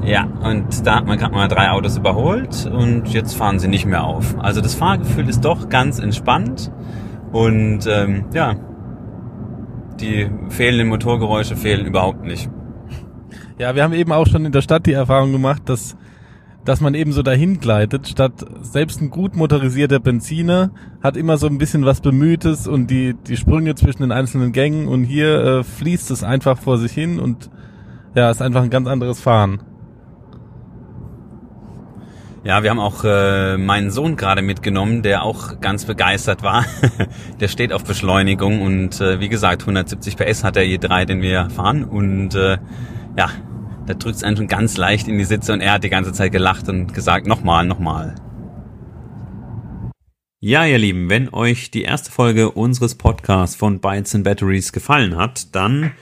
Ja, 0.04 0.26
und 0.26 0.86
da 0.86 0.98
hat 0.98 1.06
man 1.08 1.18
gerade 1.18 1.34
mal 1.34 1.48
drei 1.48 1.72
Autos 1.72 1.98
überholt 1.98 2.70
und 2.72 3.08
jetzt 3.08 3.36
fahren 3.36 3.58
sie 3.58 3.68
nicht 3.68 3.86
mehr 3.86 4.04
auf. 4.04 4.38
Also 4.38 4.62
das 4.62 4.76
Fahrgefühl 4.76 5.28
ist 5.30 5.46
doch 5.46 5.70
ganz 5.70 5.98
entspannt 5.98 6.72
und 7.34 7.86
ähm, 7.88 8.26
ja, 8.34 8.56
die 10.00 10.30
fehlenden 10.50 10.88
Motorgeräusche 10.88 11.58
fehlen 11.58 11.86
überhaupt 11.86 12.24
nicht. 12.24 12.50
Ja, 13.58 13.76
wir 13.76 13.84
haben 13.84 13.94
eben 13.94 14.12
auch 14.12 14.26
schon 14.26 14.46
in 14.46 14.52
der 14.52 14.62
Stadt 14.62 14.86
die 14.86 14.94
Erfahrung 14.94 15.32
gemacht, 15.32 15.64
dass 15.66 15.98
dass 16.66 16.80
man 16.80 16.94
eben 16.94 17.12
so 17.12 17.24
dahin 17.24 17.60
gleitet, 17.60 18.08
statt 18.08 18.46
selbst 18.62 19.02
ein 19.02 19.10
gut 19.10 19.36
motorisierter 19.36 20.00
Benziner 20.00 20.72
hat 21.02 21.18
immer 21.18 21.38
so 21.38 21.48
ein 21.48 21.58
bisschen 21.58 21.84
was 21.84 22.00
Bemühtes 22.00 22.68
und 22.68 22.88
die, 22.88 23.16
die 23.28 23.36
Sprünge 23.36 23.76
zwischen 23.76 24.02
den 24.02 24.12
einzelnen 24.12 24.54
Gängen 24.54 24.88
und 24.88 25.04
hier 25.04 25.44
äh, 25.44 25.64
fließt 25.64 26.10
es 26.12 26.24
einfach 26.24 26.58
vor 26.58 26.78
sich 26.78 26.94
hin 26.94 27.20
und 27.20 27.50
ja, 28.16 28.32
ist 28.32 28.42
einfach 28.42 28.64
ein 28.64 28.70
ganz 28.70 28.88
anderes 28.88 29.20
Fahren. 29.20 29.62
Ja, 32.46 32.62
wir 32.62 32.72
haben 32.72 32.80
auch 32.80 33.06
äh, 33.06 33.58
meinen 33.58 33.90
Sohn 33.90 34.18
gerade 34.18 34.42
mitgenommen, 34.42 35.02
der 35.02 35.24
auch 35.24 35.62
ganz 35.62 35.86
begeistert 35.86 36.44
war. 36.44 36.66
der 37.40 37.48
steht 37.48 37.72
auf 37.72 37.86
Beschleunigung 37.86 38.62
und 38.62 39.00
äh, 39.00 39.22
wie 39.22 39.30
gesagt, 39.30 39.62
170 39.62 40.18
PS 40.18 40.44
hat 40.44 40.58
der 40.58 40.66
E3, 40.66 41.06
den 41.06 41.22
wir 41.22 41.50
fahren 41.50 41.86
und 41.86 42.36
äh, 42.36 42.58
ja, 43.18 43.30
da 43.86 43.94
drückt 43.94 44.18
es 44.18 44.24
einen 44.26 44.36
schon 44.36 44.50
ganz 44.50 44.76
leicht 44.76 45.08
in 45.08 45.18
die 45.18 45.24
Sitze 45.24 45.54
und 45.54 45.62
er 45.62 45.74
hat 45.74 45.86
die 45.86 45.90
ganze 45.90 46.12
Zeit 46.12 46.34
gelacht 46.34 46.68
und 46.68 46.94
gesagt, 46.94 47.28
nochmal, 47.28 47.66
nochmal. 47.66 48.16
Ja, 50.42 50.66
ihr 50.66 50.80
Lieben, 50.80 51.10
wenn 51.10 51.34
euch 51.34 51.72
die 51.72 51.84
erste 51.84 52.12
Folge 52.12 52.52
unseres 52.52 52.96
Podcasts 52.96 53.56
von 53.56 53.80
Bytes 53.80 54.16
and 54.16 54.26
Batteries 54.26 54.74
gefallen 54.74 55.16
hat, 55.16 55.56
dann 55.56 55.94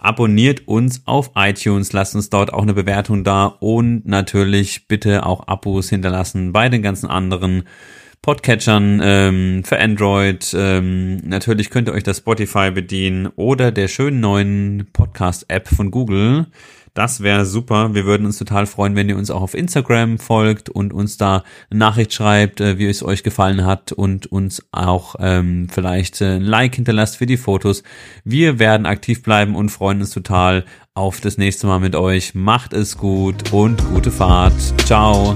abonniert 0.00 0.66
uns 0.68 1.02
auf 1.06 1.32
iTunes, 1.34 1.92
lasst 1.92 2.14
uns 2.14 2.30
dort 2.30 2.52
auch 2.52 2.62
eine 2.62 2.74
Bewertung 2.74 3.24
da 3.24 3.46
und 3.46 4.06
natürlich 4.06 4.88
bitte 4.88 5.26
auch 5.26 5.46
Abos 5.48 5.88
hinterlassen 5.88 6.52
bei 6.52 6.68
den 6.68 6.82
ganzen 6.82 7.08
anderen 7.08 7.64
Podcatchern 8.22 9.00
ähm, 9.02 9.62
für 9.64 9.78
Android. 9.78 10.54
Ähm, 10.56 11.16
natürlich 11.18 11.70
könnt 11.70 11.88
ihr 11.88 11.94
euch 11.94 12.02
das 12.02 12.18
Spotify 12.18 12.70
bedienen 12.70 13.28
oder 13.36 13.72
der 13.72 13.88
schönen 13.88 14.20
neuen 14.20 14.88
Podcast-App 14.92 15.68
von 15.68 15.90
Google. 15.90 16.46
Das 16.98 17.22
wäre 17.22 17.46
super. 17.46 17.94
Wir 17.94 18.06
würden 18.06 18.26
uns 18.26 18.38
total 18.38 18.66
freuen, 18.66 18.96
wenn 18.96 19.08
ihr 19.08 19.16
uns 19.16 19.30
auch 19.30 19.40
auf 19.40 19.54
Instagram 19.54 20.18
folgt 20.18 20.68
und 20.68 20.92
uns 20.92 21.16
da 21.16 21.44
eine 21.70 21.78
Nachricht 21.78 22.12
schreibt, 22.12 22.60
äh, 22.60 22.76
wie 22.78 22.88
es 22.88 23.04
euch 23.04 23.22
gefallen 23.22 23.64
hat 23.64 23.92
und 23.92 24.26
uns 24.26 24.66
auch 24.72 25.14
ähm, 25.20 25.68
vielleicht 25.70 26.20
äh, 26.20 26.34
ein 26.34 26.42
Like 26.42 26.74
hinterlasst 26.74 27.18
für 27.18 27.26
die 27.26 27.36
Fotos. 27.36 27.84
Wir 28.24 28.58
werden 28.58 28.84
aktiv 28.84 29.22
bleiben 29.22 29.54
und 29.54 29.68
freuen 29.68 30.00
uns 30.00 30.10
total 30.10 30.64
auf 30.94 31.20
das 31.20 31.38
nächste 31.38 31.68
Mal 31.68 31.78
mit 31.78 31.94
euch. 31.94 32.34
Macht 32.34 32.72
es 32.72 32.98
gut 32.98 33.52
und 33.52 33.80
gute 33.90 34.10
Fahrt. 34.10 34.58
Ciao. 34.84 35.34